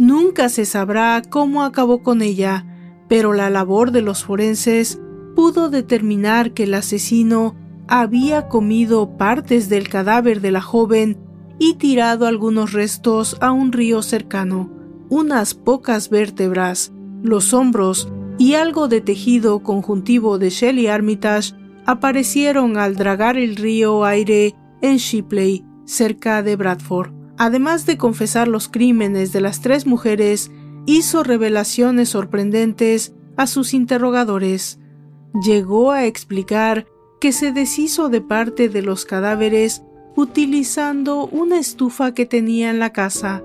Nunca 0.01 0.49
se 0.49 0.65
sabrá 0.65 1.21
cómo 1.29 1.63
acabó 1.63 2.03
con 2.03 2.23
ella, 2.23 2.65
pero 3.07 3.35
la 3.35 3.51
labor 3.51 3.91
de 3.91 4.01
los 4.01 4.25
forenses 4.25 4.99
pudo 5.37 5.69
determinar 5.69 6.55
que 6.55 6.63
el 6.63 6.73
asesino 6.73 7.55
había 7.87 8.49
comido 8.49 9.19
partes 9.19 9.69
del 9.69 9.91
cadáver 9.91 10.41
de 10.41 10.53
la 10.53 10.63
joven 10.63 11.19
y 11.59 11.75
tirado 11.75 12.27
algunos 12.27 12.73
restos 12.73 13.37
a 13.43 13.53
un 13.53 13.73
río 13.73 14.01
cercano, 14.01 14.71
unas 15.11 15.53
pocas 15.53 16.09
vértebras, 16.09 16.95
los 17.23 17.53
hombros 17.53 18.11
y 18.39 18.55
algo 18.55 18.89
de 18.89 19.03
tejido 19.03 19.63
conjuntivo 19.63 20.39
de 20.39 20.49
Shelley 20.49 20.87
Armitage 20.87 21.53
aparecieron 21.85 22.79
al 22.79 22.97
dragar 22.97 23.37
el 23.37 23.55
río 23.55 24.07
Aire 24.07 24.55
en 24.81 24.97
Shipley, 24.97 25.63
cerca 25.85 26.43
de 26.43 26.57
Bradford. 26.57 27.20
Además 27.43 27.87
de 27.87 27.97
confesar 27.97 28.49
los 28.49 28.69
crímenes 28.69 29.33
de 29.33 29.41
las 29.41 29.63
tres 29.63 29.87
mujeres, 29.87 30.51
hizo 30.85 31.23
revelaciones 31.25 32.11
sorprendentes 32.11 33.15
a 33.39 33.47
sus 33.47 33.73
interrogadores. 33.73 34.79
Llegó 35.43 35.91
a 35.91 36.05
explicar 36.05 36.85
que 37.19 37.33
se 37.33 37.51
deshizo 37.53 38.11
de 38.11 38.21
parte 38.21 38.69
de 38.69 38.83
los 38.83 39.07
cadáveres 39.07 39.83
utilizando 40.17 41.29
una 41.29 41.59
estufa 41.59 42.13
que 42.13 42.27
tenía 42.27 42.69
en 42.69 42.79
la 42.79 42.93
casa. 42.93 43.43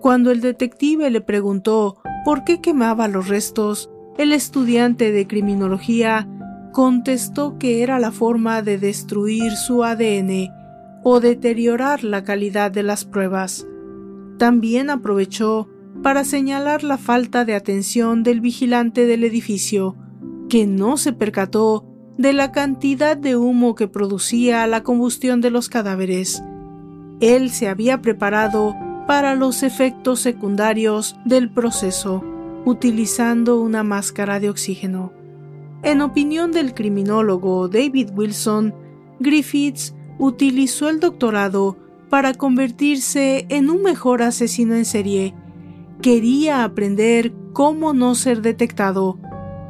Cuando 0.00 0.32
el 0.32 0.40
detective 0.40 1.08
le 1.08 1.20
preguntó 1.20 2.02
por 2.24 2.42
qué 2.42 2.60
quemaba 2.60 3.06
los 3.06 3.28
restos, 3.28 3.90
el 4.18 4.32
estudiante 4.32 5.12
de 5.12 5.28
criminología 5.28 6.28
contestó 6.72 7.60
que 7.60 7.84
era 7.84 8.00
la 8.00 8.10
forma 8.10 8.62
de 8.62 8.76
destruir 8.76 9.52
su 9.52 9.84
ADN 9.84 10.63
o 11.04 11.20
deteriorar 11.20 12.02
la 12.02 12.24
calidad 12.24 12.72
de 12.72 12.82
las 12.82 13.04
pruebas. 13.04 13.66
También 14.38 14.90
aprovechó 14.90 15.68
para 16.02 16.24
señalar 16.24 16.82
la 16.82 16.98
falta 16.98 17.44
de 17.44 17.54
atención 17.54 18.24
del 18.24 18.40
vigilante 18.40 19.06
del 19.06 19.22
edificio, 19.22 19.96
que 20.48 20.66
no 20.66 20.96
se 20.96 21.12
percató 21.12 21.86
de 22.18 22.32
la 22.32 22.50
cantidad 22.50 23.16
de 23.16 23.36
humo 23.36 23.74
que 23.74 23.86
producía 23.86 24.66
la 24.66 24.82
combustión 24.82 25.40
de 25.40 25.50
los 25.50 25.68
cadáveres. 25.68 26.42
Él 27.20 27.50
se 27.50 27.68
había 27.68 28.02
preparado 28.02 28.74
para 29.06 29.36
los 29.36 29.62
efectos 29.62 30.20
secundarios 30.20 31.16
del 31.24 31.50
proceso 31.50 32.24
utilizando 32.64 33.60
una 33.60 33.82
máscara 33.82 34.40
de 34.40 34.50
oxígeno. 34.50 35.12
En 35.82 36.00
opinión 36.00 36.50
del 36.50 36.72
criminólogo 36.74 37.68
David 37.68 38.10
Wilson, 38.14 38.74
Griffiths 39.20 39.93
utilizó 40.18 40.88
el 40.88 41.00
doctorado 41.00 41.76
para 42.10 42.34
convertirse 42.34 43.46
en 43.48 43.70
un 43.70 43.82
mejor 43.82 44.22
asesino 44.22 44.74
en 44.74 44.84
serie. 44.84 45.34
Quería 46.00 46.64
aprender 46.64 47.32
cómo 47.52 47.92
no 47.92 48.14
ser 48.14 48.42
detectado, 48.42 49.18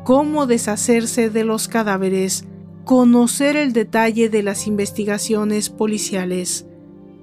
cómo 0.04 0.46
deshacerse 0.46 1.30
de 1.30 1.44
los 1.44 1.68
cadáveres, 1.68 2.46
conocer 2.84 3.56
el 3.56 3.72
detalle 3.72 4.28
de 4.28 4.42
las 4.42 4.66
investigaciones 4.66 5.70
policiales. 5.70 6.66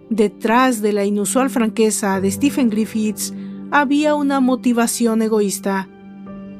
Detrás 0.10 0.82
de 0.82 0.94
la 0.94 1.06
inusual 1.06 1.50
franqueza 1.50 2.20
de 2.20 2.32
Stephen 2.32 2.70
Griffiths 2.70 3.34
había 3.72 4.16
una 4.16 4.40
motivación 4.40 5.22
egoísta. 5.22 5.88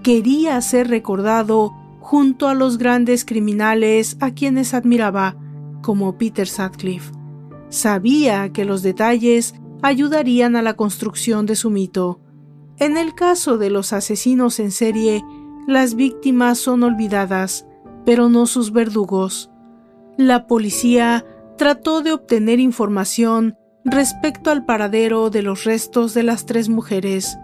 Quería 0.04 0.62
ser 0.62 0.88
recordado 0.88 1.74
junto 2.00 2.48
a 2.48 2.54
los 2.54 2.78
grandes 2.78 3.26
criminales 3.26 4.18
a 4.20 4.32
quienes 4.32 4.74
admiraba, 4.74 5.36
como 5.82 6.18
Peter 6.18 6.48
Sutcliffe. 6.48 7.12
Sabía 7.70 8.52
que 8.52 8.66
los 8.66 8.84
detalles 8.84 9.56
ayudarían 9.82 10.56
a 10.56 10.62
la 10.62 10.76
construcción 10.76 11.46
de 11.46 11.56
su 11.56 11.70
mito. 11.70 12.20
En 12.78 12.98
el 12.98 13.16
caso 13.16 13.58
de 13.58 13.70
los 13.70 13.94
asesinos 13.94 14.60
en 14.60 14.72
serie, 14.72 15.24
las 15.68 15.96
víctimas 15.96 16.58
son 16.58 16.84
olvidadas, 16.84 17.66
pero 18.06 18.30
no 18.30 18.46
sus 18.46 18.72
verdugos. 18.72 19.52
La 20.18 20.48
policía 20.48 21.26
trató 21.58 22.02
de 22.02 22.12
obtener 22.12 22.60
información 22.60 23.56
respecto 23.86 24.52
al 24.52 24.66
paradero 24.66 25.30
de 25.30 25.42
los 25.42 25.64
restos 25.64 26.14
de 26.14 26.24
las 26.24 26.46
tres 26.46 26.70
mujeres. 26.70 27.38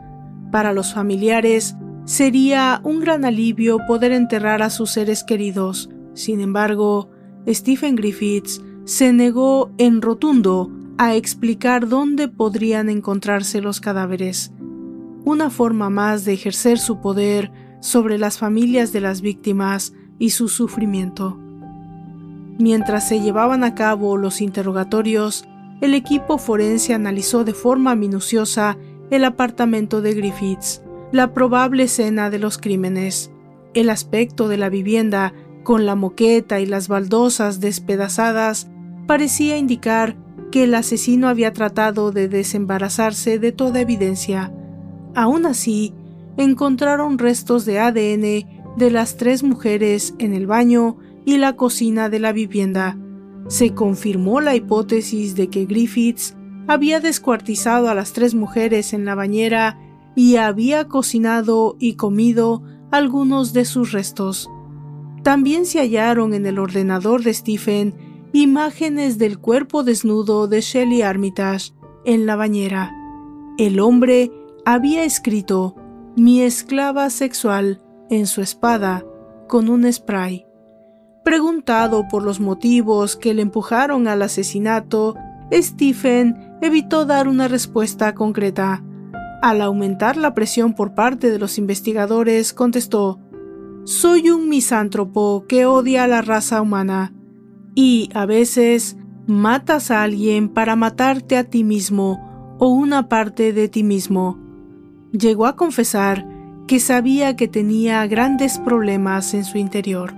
Para 0.51 0.73
los 0.73 0.93
familiares 0.93 1.75
sería 2.05 2.81
un 2.83 2.99
gran 2.99 3.25
alivio 3.25 3.79
poder 3.87 4.11
enterrar 4.11 4.61
a 4.61 4.69
sus 4.69 4.91
seres 4.91 5.23
queridos. 5.23 5.89
Sin 6.13 6.41
embargo, 6.41 7.09
Stephen 7.47 7.95
Griffiths 7.95 8.61
se 8.83 9.13
negó 9.13 9.71
en 9.77 10.01
rotundo 10.01 10.69
a 10.97 11.15
explicar 11.15 11.87
dónde 11.87 12.27
podrían 12.27 12.89
encontrarse 12.89 13.61
los 13.61 13.79
cadáveres. 13.79 14.51
Una 15.23 15.49
forma 15.49 15.89
más 15.89 16.25
de 16.25 16.33
ejercer 16.33 16.77
su 16.77 16.99
poder 16.99 17.51
sobre 17.79 18.17
las 18.17 18.37
familias 18.37 18.91
de 18.91 19.01
las 19.01 19.21
víctimas 19.21 19.93
y 20.19 20.31
su 20.31 20.49
sufrimiento. 20.49 21.37
Mientras 22.59 23.07
se 23.07 23.21
llevaban 23.21 23.63
a 23.63 23.75
cabo 23.75 24.17
los 24.17 24.41
interrogatorios, 24.41 25.45
el 25.79 25.93
equipo 25.93 26.39
forense 26.39 26.93
analizó 26.93 27.43
de 27.43 27.53
forma 27.53 27.95
minuciosa 27.95 28.77
el 29.11 29.23
apartamento 29.23 30.01
de 30.01 30.15
Griffiths, 30.15 30.81
la 31.11 31.33
probable 31.33 31.83
escena 31.83 32.29
de 32.29 32.39
los 32.39 32.57
crímenes, 32.57 33.31
el 33.73 33.89
aspecto 33.89 34.47
de 34.47 34.57
la 34.57 34.69
vivienda 34.69 35.33
con 35.67 35.85
la 35.85 35.95
moqueta 35.95 36.61
y 36.61 36.65
las 36.65 36.87
baldosas 36.87 37.59
despedazadas 37.59 38.69
parecía 39.05 39.57
indicar 39.57 40.15
que 40.49 40.63
el 40.63 40.73
asesino 40.73 41.27
había 41.27 41.51
tratado 41.51 42.13
de 42.13 42.29
desembarazarse 42.29 43.37
de 43.37 43.51
toda 43.51 43.81
evidencia. 43.81 44.53
Aún 45.13 45.45
así, 45.45 45.93
encontraron 46.37 47.17
restos 47.17 47.65
de 47.65 47.81
ADN 47.81 48.77
de 48.77 48.91
las 48.91 49.17
tres 49.17 49.43
mujeres 49.43 50.15
en 50.19 50.33
el 50.33 50.47
baño 50.47 50.99
y 51.25 51.35
la 51.35 51.57
cocina 51.57 52.07
de 52.07 52.19
la 52.19 52.31
vivienda, 52.31 52.97
se 53.49 53.73
confirmó 53.73 54.39
la 54.39 54.55
hipótesis 54.55 55.35
de 55.35 55.49
que 55.49 55.65
Griffiths 55.65 56.37
había 56.69 57.01
descuartizado 57.01 57.89
a 57.89 57.93
las 57.93 58.13
tres 58.13 58.35
mujeres 58.35 58.93
en 58.93 59.03
la 59.03 59.15
bañera 59.15 59.77
y 60.15 60.37
había 60.37 60.87
cocinado 60.87 61.75
y 61.77 61.95
comido 61.95 62.63
algunos 62.89 63.51
de 63.51 63.65
sus 63.65 63.91
restos. 63.91 64.49
También 65.27 65.65
se 65.65 65.79
hallaron 65.79 66.33
en 66.33 66.45
el 66.45 66.57
ordenador 66.57 67.21
de 67.21 67.33
Stephen 67.33 68.29
imágenes 68.31 69.17
del 69.17 69.39
cuerpo 69.39 69.83
desnudo 69.83 70.47
de 70.47 70.61
Shelley 70.61 71.01
Armitage 71.01 71.73
en 72.05 72.25
la 72.25 72.37
bañera. 72.37 72.93
El 73.57 73.81
hombre 73.81 74.31
había 74.63 75.03
escrito 75.03 75.75
mi 76.15 76.39
esclava 76.43 77.09
sexual 77.09 77.81
en 78.09 78.25
su 78.25 78.41
espada 78.41 79.03
con 79.49 79.67
un 79.67 79.91
spray. 79.91 80.45
Preguntado 81.25 82.07
por 82.07 82.23
los 82.23 82.39
motivos 82.39 83.17
que 83.17 83.33
le 83.33 83.41
empujaron 83.41 84.07
al 84.07 84.21
asesinato, 84.21 85.13
Stephen 85.51 86.57
evitó 86.61 87.05
dar 87.05 87.27
una 87.27 87.49
respuesta 87.49 88.15
concreta. 88.15 88.81
Al 89.41 89.59
aumentar 89.59 90.15
la 90.15 90.33
presión 90.33 90.73
por 90.73 90.93
parte 90.93 91.29
de 91.31 91.37
los 91.37 91.57
investigadores, 91.57 92.53
contestó, 92.53 93.19
soy 93.87 94.31
un 94.31 94.49
misántropo 94.49 95.45
que 95.47 95.65
odia 95.65 96.03
a 96.03 96.07
la 96.07 96.21
raza 96.21 96.61
humana 96.61 97.13
y 97.73 98.09
a 98.13 98.25
veces 98.25 98.97
matas 99.27 99.91
a 99.91 100.03
alguien 100.03 100.49
para 100.49 100.75
matarte 100.75 101.37
a 101.37 101.45
ti 101.45 101.63
mismo 101.63 102.57
o 102.59 102.67
una 102.67 103.07
parte 103.07 103.53
de 103.53 103.69
ti 103.69 103.83
mismo. 103.83 104.37
Llegó 105.13 105.45
a 105.45 105.55
confesar 105.55 106.27
que 106.67 106.81
sabía 106.81 107.37
que 107.37 107.47
tenía 107.47 108.05
grandes 108.07 108.59
problemas 108.59 109.33
en 109.33 109.45
su 109.45 109.57
interior. 109.57 110.13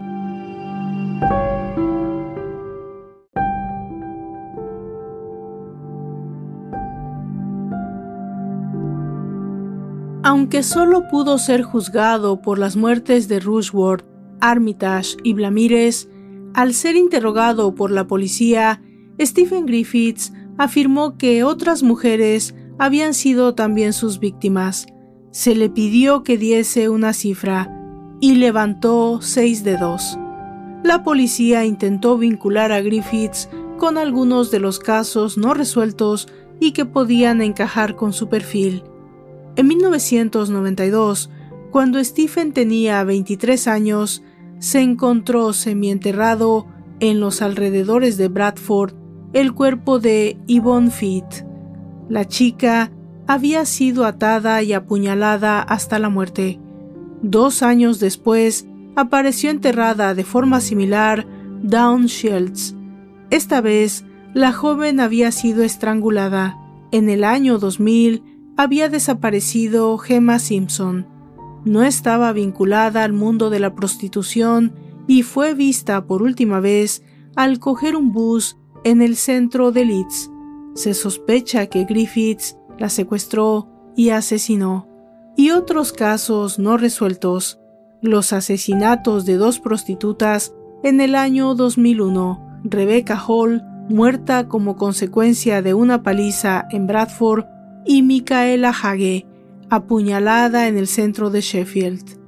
Aunque 10.30 10.62
solo 10.62 11.08
pudo 11.08 11.40
ser 11.40 11.64
juzgado 11.64 12.40
por 12.40 12.60
las 12.60 12.76
muertes 12.76 13.28
de 13.28 13.40
Rushworth, 13.40 14.06
Armitage 14.40 15.18
y 15.24 15.34
Blamires, 15.34 16.08
al 16.54 16.76
ser 16.76 16.96
interrogado 16.96 17.74
por 17.74 17.90
la 17.90 18.06
policía, 18.06 18.80
Stephen 19.20 19.66
Griffiths 19.66 20.32
afirmó 20.60 21.18
que 21.18 21.44
otras 21.44 21.82
mujeres 21.82 22.54
habían 22.78 23.16
sido 23.16 23.56
también 23.56 23.92
sus 23.92 24.20
víctimas. 24.20 24.86
Se 25.32 25.56
le 25.56 25.68
pidió 25.68 26.22
que 26.22 26.38
diese 26.38 26.90
una 26.90 27.14
cifra 27.14 27.76
y 28.22 28.36
levantó 28.36 29.24
seis 29.24 29.64
dedos. 29.64 30.16
La 30.84 31.04
policía 31.04 31.66
intentó 31.66 32.20
vincular 32.20 32.72
a 32.72 32.82
Griffiths 32.82 33.50
con 33.80 33.98
algunos 33.98 34.52
de 34.52 34.60
los 34.60 34.78
casos 34.78 35.40
no 35.40 35.56
resueltos 35.56 36.28
y 36.60 36.74
que 36.74 36.86
podían 36.86 37.42
encajar 37.42 37.96
con 37.96 38.14
su 38.14 38.30
perfil. 38.30 38.84
En 39.56 39.68
1992, 39.68 41.30
cuando 41.72 42.04
Stephen 42.04 42.54
tenía 42.54 43.04
23 43.04 43.68
años, 43.68 44.24
se 44.60 44.82
encontró 44.82 45.54
semienterrado 45.54 46.68
en 47.00 47.20
los 47.20 47.42
alrededores 47.42 48.18
de 48.18 48.28
Bradford 48.28 48.94
el 49.34 49.54
cuerpo 49.54 50.00
de 50.00 50.38
Yvonne 50.48 50.92
Fitz. 50.92 51.46
La 52.10 52.26
chica 52.26 52.92
había 53.28 53.66
sido 53.66 54.06
atada 54.06 54.64
y 54.64 54.74
apuñalada 54.74 55.62
hasta 55.62 56.00
la 56.00 56.10
muerte. 56.10 56.60
Dos 57.22 57.62
años 57.62 58.00
después, 58.00 58.66
apareció 58.96 59.52
enterrada 59.52 60.16
de 60.16 60.24
forma 60.24 60.62
similar 60.62 61.28
Dawn 61.62 62.08
Shields. 62.08 62.76
Esta 63.30 63.62
vez, 63.62 64.04
la 64.34 64.52
joven 64.52 65.00
había 65.00 65.32
sido 65.32 65.64
estrangulada. 65.64 66.58
En 66.92 67.10
el 67.10 67.24
año 67.24 67.60
2000, 67.60 68.24
había 68.60 68.90
desaparecido 68.90 69.98
Gemma 69.98 70.38
Simpson. 70.38 71.08
No 71.64 71.82
estaba 71.82 72.34
vinculada 72.34 73.06
al 73.06 73.14
mundo 73.14 73.50
de 73.50 73.62
la 73.62 73.74
prostitución 73.74 74.74
y 75.08 75.24
fue 75.24 75.54
vista 75.54 76.06
por 76.06 76.22
última 76.22 76.60
vez 76.60 77.02
al 77.38 77.60
coger 77.60 77.96
un 77.96 78.12
bus 78.12 78.58
en 78.84 79.02
el 79.02 79.16
centro 79.16 79.72
de 79.72 79.86
Leeds. 79.86 80.30
Se 80.74 80.94
sospecha 80.94 81.68
que 81.68 81.86
Griffiths 81.86 82.58
la 82.78 82.90
secuestró 82.90 83.70
y 83.96 84.10
asesinó. 84.10 84.90
Y 85.38 85.52
otros 85.52 85.94
casos 85.94 86.60
no 86.60 86.76
resueltos. 86.76 87.62
Los 88.02 88.34
asesinatos 88.34 89.26
de 89.26 89.38
dos 89.38 89.62
prostitutas 89.62 90.54
en 90.84 91.00
el 91.00 91.16
año 91.16 91.56
2001. 91.56 92.60
Rebecca 92.66 93.18
Hall, 93.26 93.64
muerta 93.88 94.50
como 94.50 94.76
consecuencia 94.76 95.62
de 95.62 95.74
una 95.74 96.04
paliza 96.04 96.68
en 96.72 96.88
Bradford, 96.88 97.46
y 97.86 98.02
Micaela 98.04 98.70
Hage, 98.70 99.26
apuñalada 99.70 100.68
en 100.68 100.78
el 100.78 100.88
centro 100.88 101.30
de 101.30 101.42
Sheffield. 101.42 102.20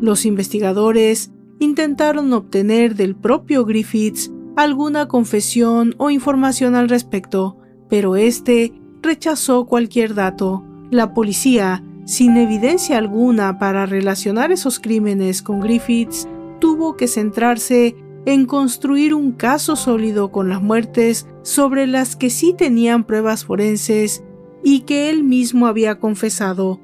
Los 0.00 0.24
investigadores 0.24 1.32
intentaron 1.58 2.32
obtener 2.32 2.94
del 2.94 3.16
propio 3.16 3.64
Griffiths 3.64 4.30
alguna 4.56 5.06
confesión 5.06 5.94
o 5.98 6.10
información 6.10 6.74
al 6.74 6.88
respecto, 6.88 7.58
pero 7.88 8.16
este 8.16 8.72
rechazó 9.02 9.66
cualquier 9.66 10.14
dato. 10.14 10.64
La 10.90 11.14
policía, 11.14 11.84
sin 12.04 12.36
evidencia 12.36 12.98
alguna 12.98 13.58
para 13.58 13.86
relacionar 13.86 14.50
esos 14.52 14.80
crímenes 14.80 15.42
con 15.42 15.60
Griffiths, 15.60 16.28
tuvo 16.60 16.96
que 16.96 17.06
centrarse 17.06 17.96
en 18.26 18.46
construir 18.46 19.14
un 19.14 19.32
caso 19.32 19.76
sólido 19.76 20.32
con 20.32 20.48
las 20.48 20.62
muertes 20.62 21.26
sobre 21.42 21.86
las 21.86 22.16
que 22.16 22.30
sí 22.30 22.54
tenían 22.56 23.04
pruebas 23.04 23.44
forenses 23.44 24.22
y 24.70 24.80
que 24.80 25.08
él 25.08 25.24
mismo 25.24 25.66
había 25.66 25.98
confesado. 25.98 26.78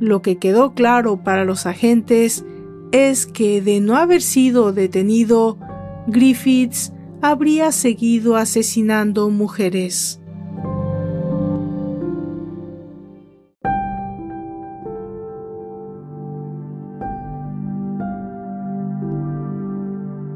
Lo 0.00 0.22
que 0.22 0.38
quedó 0.38 0.72
claro 0.72 1.22
para 1.22 1.44
los 1.44 1.66
agentes 1.66 2.46
es 2.92 3.26
que 3.26 3.60
de 3.60 3.80
no 3.80 3.96
haber 3.96 4.22
sido 4.22 4.72
detenido, 4.72 5.58
Griffiths 6.06 6.94
habría 7.20 7.72
seguido 7.72 8.36
asesinando 8.36 9.28
mujeres. 9.28 10.18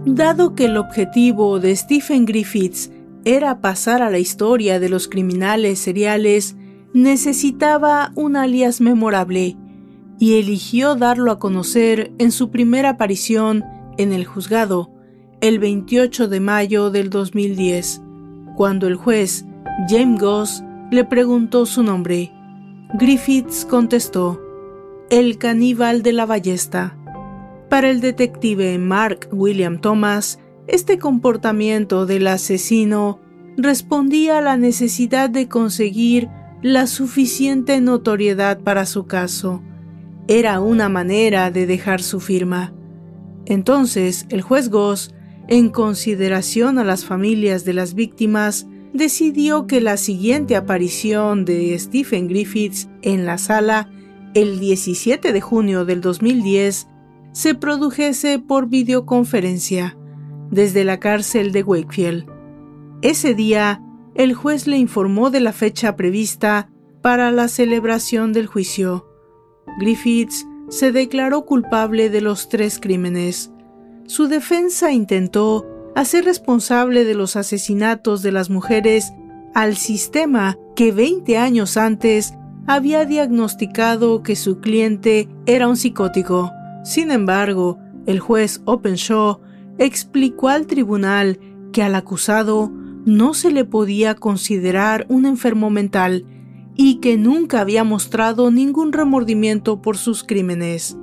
Dado 0.05 0.55
que 0.55 0.66
el 0.66 0.76
objetivo 0.76 1.61
de 1.61 1.74
Stephen 1.74 2.26
Griffiths 2.26 2.91
era 3.24 3.62
pasar 3.62 4.03
a 4.03 4.11
la 4.11 4.18
historia 4.18 4.78
de 4.78 4.91
los 4.91 5.09
criminales 5.09 5.78
seriales, 5.78 6.57
necesitaba 6.95 8.12
un 8.14 8.36
alias 8.36 8.80
memorable 8.80 9.57
y 10.20 10.34
eligió 10.38 10.95
darlo 10.95 11.32
a 11.32 11.40
conocer 11.40 12.12
en 12.18 12.30
su 12.30 12.51
primera 12.51 12.90
aparición 12.90 13.64
en 13.99 14.12
el 14.12 14.24
juzgado, 14.24 14.92
el 15.40 15.59
28 15.59 16.28
de 16.28 16.38
mayo 16.38 16.90
del 16.90 17.11
2010, 17.11 18.01
cuando 18.57 18.86
el 18.86 18.95
juez 18.95 19.45
James 19.88 20.20
Goss 20.20 20.62
le 20.92 21.05
preguntó 21.05 21.66
su 21.66 21.82
nombre. 21.82 22.32
Griffiths 22.95 23.64
contestó, 23.64 24.40
el 25.11 25.36
caníbal 25.36 26.03
de 26.03 26.12
la 26.12 26.26
ballesta. 26.26 26.97
Para 27.68 27.90
el 27.90 28.01
detective 28.01 28.78
Mark 28.78 29.28
William 29.32 29.80
Thomas, 29.80 30.38
este 30.68 30.99
comportamiento 30.99 32.07
del 32.07 32.28
asesino 32.28 33.18
respondía 33.57 34.38
a 34.38 34.40
la 34.40 34.57
necesidad 34.57 35.28
de 35.28 35.49
conseguir 35.49 36.28
la 36.65 36.87
suficiente 36.87 37.79
notoriedad 37.83 38.59
para 38.59 38.87
su 38.87 39.07
caso. 39.07 39.62
Era 40.29 40.61
una 40.61 40.89
manera 40.89 41.51
de 41.51 41.67
dejar 41.67 42.01
su 42.01 42.21
firma. 42.21 42.73
Entonces 43.45 44.25
el 44.31 44.41
juez 44.41 44.71
Goss, 44.71 45.15
en 45.47 45.69
consideración 45.69 46.79
a 46.79 46.85
las 46.85 47.05
familias 47.05 47.67
de 47.67 47.75
las 47.75 47.93
víctimas, 47.93 48.67
decidió 48.95 49.67
que 49.67 49.83
la 49.83 49.99
siguiente 49.99 50.57
aparición 50.57 51.45
de 51.45 51.79
Stephen 51.79 52.29
Griffiths 52.29 52.89
en 53.03 53.27
la 53.27 53.37
sala, 53.37 53.91
el 54.33 54.59
17 54.59 55.35
de 55.35 55.41
junio 55.43 55.85
del 55.85 56.01
2010, 56.01 56.89
se 57.33 57.55
produjese 57.55 58.39
por 58.39 58.71
videoconferencia 58.71 59.99
desde 60.51 60.85
la 60.85 60.99
cárcel 60.99 61.53
de 61.53 61.62
Wakefield. 61.62 62.25
Ese 63.03 63.35
día, 63.35 63.83
el 64.15 64.35
juez 64.35 64.67
le 64.67 64.79
informó 64.79 65.31
de 65.31 65.41
la 65.41 65.53
fecha 65.53 65.97
prevista 65.97 66.71
para 67.03 67.31
la 67.31 67.49
celebración 67.49 68.33
del 68.33 68.47
juicio. 68.47 69.09
Griffiths 69.79 70.47
se 70.69 70.93
declaró 70.93 71.45
culpable 71.45 72.11
de 72.11 72.21
los 72.21 72.49
tres 72.49 72.79
crímenes. 72.81 73.53
Su 74.07 74.29
defensa 74.29 74.93
intentó 74.93 75.67
hacer 75.95 76.25
responsable 76.25 77.05
de 77.05 77.15
los 77.15 77.37
asesinatos 77.37 78.23
de 78.23 78.33
las 78.33 78.51
mujeres 78.51 79.12
al 79.55 79.77
sistema 79.77 80.59
que 80.75 80.93
20 80.93 81.39
años 81.39 81.77
antes 81.77 82.35
había 82.67 83.05
diagnosticado 83.05 84.23
que 84.23 84.37
su 84.37 84.61
cliente 84.61 85.29
era 85.47 85.69
un 85.69 85.77
psicótico. 85.77 86.51
Sin 86.83 87.11
embargo, 87.11 87.79
el 88.07 88.21
juez 88.21 88.62
Openshaw 88.65 89.41
explicó 89.79 90.49
al 90.49 90.67
tribunal 90.67 91.39
que 91.73 91.83
al 91.83 91.95
acusado 91.95 92.73
no 93.05 93.35
se 93.35 93.51
le 93.51 93.65
podía 93.65 94.15
considerar 94.15 95.07
un 95.09 95.27
enfermo 95.27 95.71
mental 95.71 96.25
y 96.77 96.97
que 96.97 97.17
nunca 97.17 97.61
había 97.61 97.85
mostrado 97.85 98.51
ningún 98.51 98.93
remordimiento 98.93 99.83
por 99.83 99.97
sus 99.97 100.25
crímenes. 100.25 100.97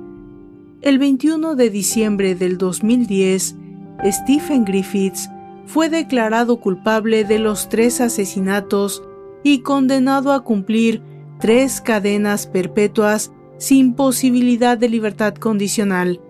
El 0.80 0.98
21 0.98 1.54
de 1.54 1.70
diciembre 1.70 2.34
del 2.34 2.58
2010, 2.58 3.56
Stephen 4.04 4.64
Griffiths 4.64 5.30
fue 5.66 5.88
declarado 5.88 6.58
culpable 6.60 7.24
de 7.24 7.38
los 7.38 7.68
tres 7.68 8.00
asesinatos 8.00 9.02
y 9.44 9.60
condenado 9.60 10.32
a 10.32 10.42
cumplir 10.42 11.02
tres 11.38 11.80
cadenas 11.80 12.46
perpetuas 12.46 13.32
sin 13.58 13.94
posibilidad 13.94 14.76
de 14.76 14.88
libertad 14.88 15.34
condicional. 15.34 16.20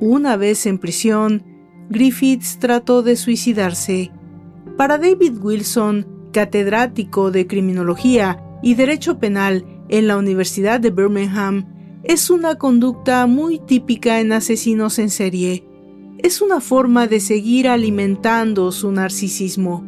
Una 0.00 0.36
vez 0.36 0.64
en 0.66 0.78
prisión, 0.78 1.44
Griffiths 1.90 2.58
trató 2.58 3.02
de 3.02 3.16
suicidarse. 3.16 4.10
Para 4.76 4.98
David 4.98 5.38
Wilson, 5.40 6.06
catedrático 6.32 7.30
de 7.30 7.46
Criminología 7.46 8.42
y 8.62 8.74
Derecho 8.74 9.18
Penal 9.18 9.64
en 9.88 10.06
la 10.06 10.16
Universidad 10.16 10.80
de 10.80 10.90
Birmingham, 10.90 11.66
es 12.04 12.30
una 12.30 12.56
conducta 12.56 13.26
muy 13.26 13.58
típica 13.58 14.20
en 14.20 14.32
asesinos 14.32 14.98
en 14.98 15.10
serie. 15.10 15.66
Es 16.18 16.40
una 16.40 16.60
forma 16.60 17.06
de 17.06 17.20
seguir 17.20 17.68
alimentando 17.68 18.72
su 18.72 18.90
narcisismo. 18.92 19.84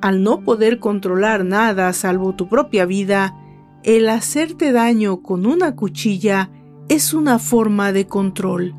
Al 0.00 0.22
no 0.22 0.40
poder 0.40 0.78
controlar 0.80 1.44
nada 1.44 1.92
salvo 1.92 2.34
tu 2.34 2.48
propia 2.48 2.86
vida, 2.86 3.36
el 3.84 4.08
hacerte 4.08 4.72
daño 4.72 5.22
con 5.22 5.46
una 5.46 5.76
cuchilla 5.76 6.50
es 6.88 7.14
una 7.14 7.38
forma 7.38 7.92
de 7.92 8.06
control. 8.06 8.74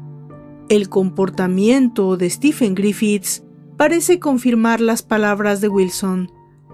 El 0.70 0.90
comportamiento 0.90 2.18
de 2.18 2.30
Stephen 2.30 2.76
Griffiths 2.76 3.44
parece 3.82 4.20
confirmar 4.20 4.80
las 4.80 5.02
palabras 5.02 5.60
de 5.60 5.68
Wilson. 5.68 6.32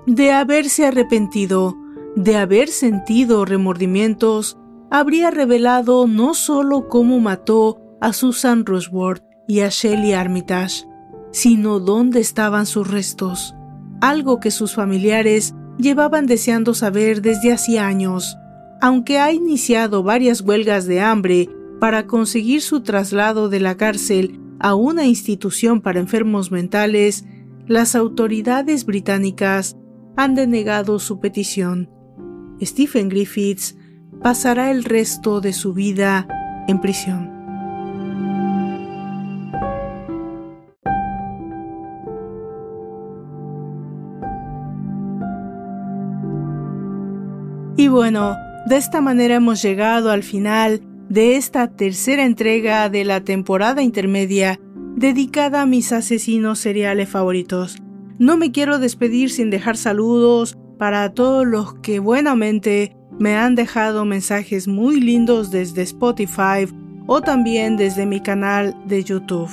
De 0.08 0.34
haberse 0.34 0.86
arrepentido, 0.86 1.78
de 2.18 2.36
haber 2.36 2.68
sentido 2.68 3.46
remordimientos, 3.46 4.58
habría 4.92 5.32
revelado 5.32 6.06
no 6.06 6.34
solo 6.34 6.90
cómo 6.90 7.22
mató 7.22 7.80
a 8.02 8.12
Susan 8.12 8.66
Rushworth 8.66 9.24
y 9.48 9.62
a 9.62 9.70
Shelley 9.70 10.12
Armitage, 10.12 10.84
sino 11.32 11.80
dónde 11.80 12.20
estaban 12.20 12.66
sus 12.66 12.92
restos, 12.92 13.56
algo 14.02 14.42
que 14.42 14.52
sus 14.52 14.76
familiares 14.76 15.56
llevaban 15.78 16.26
deseando 16.26 16.74
saber 16.74 17.22
desde 17.22 17.54
hacía 17.54 17.88
años. 17.88 18.36
Aunque 18.82 19.20
ha 19.20 19.32
iniciado 19.32 20.04
varias 20.04 20.42
huelgas 20.42 20.88
de 20.88 21.00
hambre 21.00 21.48
para 21.80 22.06
conseguir 22.06 22.62
su 22.62 22.82
traslado 22.82 23.48
de 23.48 23.62
la 23.62 23.78
cárcel 23.78 24.42
a 24.60 24.76
una 24.76 25.06
institución 25.06 25.82
para 25.82 26.00
enfermos 26.00 26.52
mentales, 26.52 27.26
las 27.68 27.96
autoridades 27.96 28.86
británicas 28.86 29.78
han 30.16 30.36
denegado 30.36 31.00
su 31.00 31.20
petición. 31.20 31.90
Stephen 32.62 33.10
Griffiths 33.10 33.78
pasará 34.22 34.72
el 34.72 34.84
resto 34.84 35.42
de 35.42 35.54
su 35.54 35.74
vida 35.74 36.28
en 36.68 36.82
prisión. 36.82 37.38
Y 47.78 47.90
bueno, 47.90 48.36
de 48.66 48.78
esta 48.78 49.02
manera 49.02 49.36
hemos 49.36 49.62
llegado 49.62 50.10
al 50.10 50.24
final 50.24 50.82
de 51.10 51.38
esta 51.38 51.68
tercera 51.68 52.26
entrega 52.26 52.90
de 52.90 53.06
la 53.06 53.22
temporada 53.22 53.82
intermedia 53.82 54.60
dedicada 54.96 55.62
a 55.62 55.66
mis 55.66 55.92
asesinos 55.92 56.60
seriales 56.60 57.10
favoritos. 57.10 57.78
No 58.20 58.36
me 58.36 58.52
quiero 58.52 58.80
despedir 58.80 59.30
sin 59.30 59.50
dejar 59.50 59.78
saludos 59.78 60.58
para 60.78 61.14
todos 61.14 61.46
los 61.46 61.76
que 61.76 62.00
buenamente 62.00 62.96
me 63.20 63.36
han 63.36 63.56
dejado 63.56 64.06
mensajes 64.06 64.68
muy 64.68 65.00
lindos 65.00 65.52
desde 65.52 65.84
Spotify 65.84 66.68
o 67.06 67.22
también 67.22 67.78
desde 67.78 68.06
mi 68.06 68.22
canal 68.22 68.76
de 68.86 69.04
YouTube. 69.04 69.50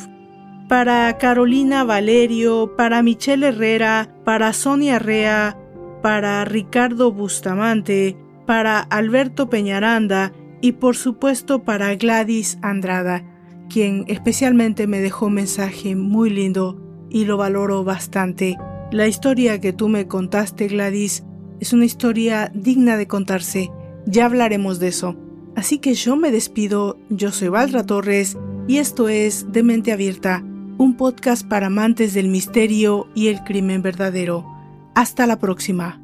Para 0.68 1.16
Carolina 1.18 1.84
Valerio, 1.84 2.74
para 2.76 3.02
Michelle 3.02 3.48
Herrera, 3.48 4.14
para 4.24 4.52
Sonia 4.52 4.98
Rea, 4.98 5.56
para 6.02 6.44
Ricardo 6.44 7.12
Bustamante, 7.12 8.16
para 8.46 8.80
Alberto 8.80 9.48
Peñaranda 9.48 10.32
y 10.64 10.72
por 10.72 10.96
supuesto 10.96 11.62
para 11.62 11.94
Gladys 11.94 12.56
Andrada, 12.62 13.22
quien 13.68 14.06
especialmente 14.08 14.86
me 14.86 15.00
dejó 15.00 15.26
un 15.26 15.34
mensaje 15.34 15.94
muy 15.94 16.30
lindo 16.30 16.80
y 17.10 17.26
lo 17.26 17.36
valoro 17.36 17.84
bastante. 17.84 18.56
La 18.90 19.06
historia 19.06 19.60
que 19.60 19.74
tú 19.74 19.90
me 19.90 20.08
contaste, 20.08 20.68
Gladys, 20.68 21.22
es 21.60 21.74
una 21.74 21.84
historia 21.84 22.50
digna 22.54 22.96
de 22.96 23.06
contarse. 23.06 23.70
Ya 24.06 24.24
hablaremos 24.24 24.78
de 24.78 24.88
eso. 24.88 25.18
Así 25.54 25.80
que 25.80 25.92
yo 25.92 26.16
me 26.16 26.30
despido, 26.30 26.98
yo 27.10 27.30
soy 27.30 27.48
Valdra 27.48 27.84
Torres 27.84 28.38
y 28.66 28.78
esto 28.78 29.10
es 29.10 29.52
De 29.52 29.62
Mente 29.62 29.92
Abierta, 29.92 30.42
un 30.78 30.96
podcast 30.96 31.46
para 31.46 31.66
amantes 31.66 32.14
del 32.14 32.28
misterio 32.28 33.06
y 33.14 33.28
el 33.28 33.44
crimen 33.44 33.82
verdadero. 33.82 34.46
Hasta 34.94 35.26
la 35.26 35.38
próxima. 35.38 36.03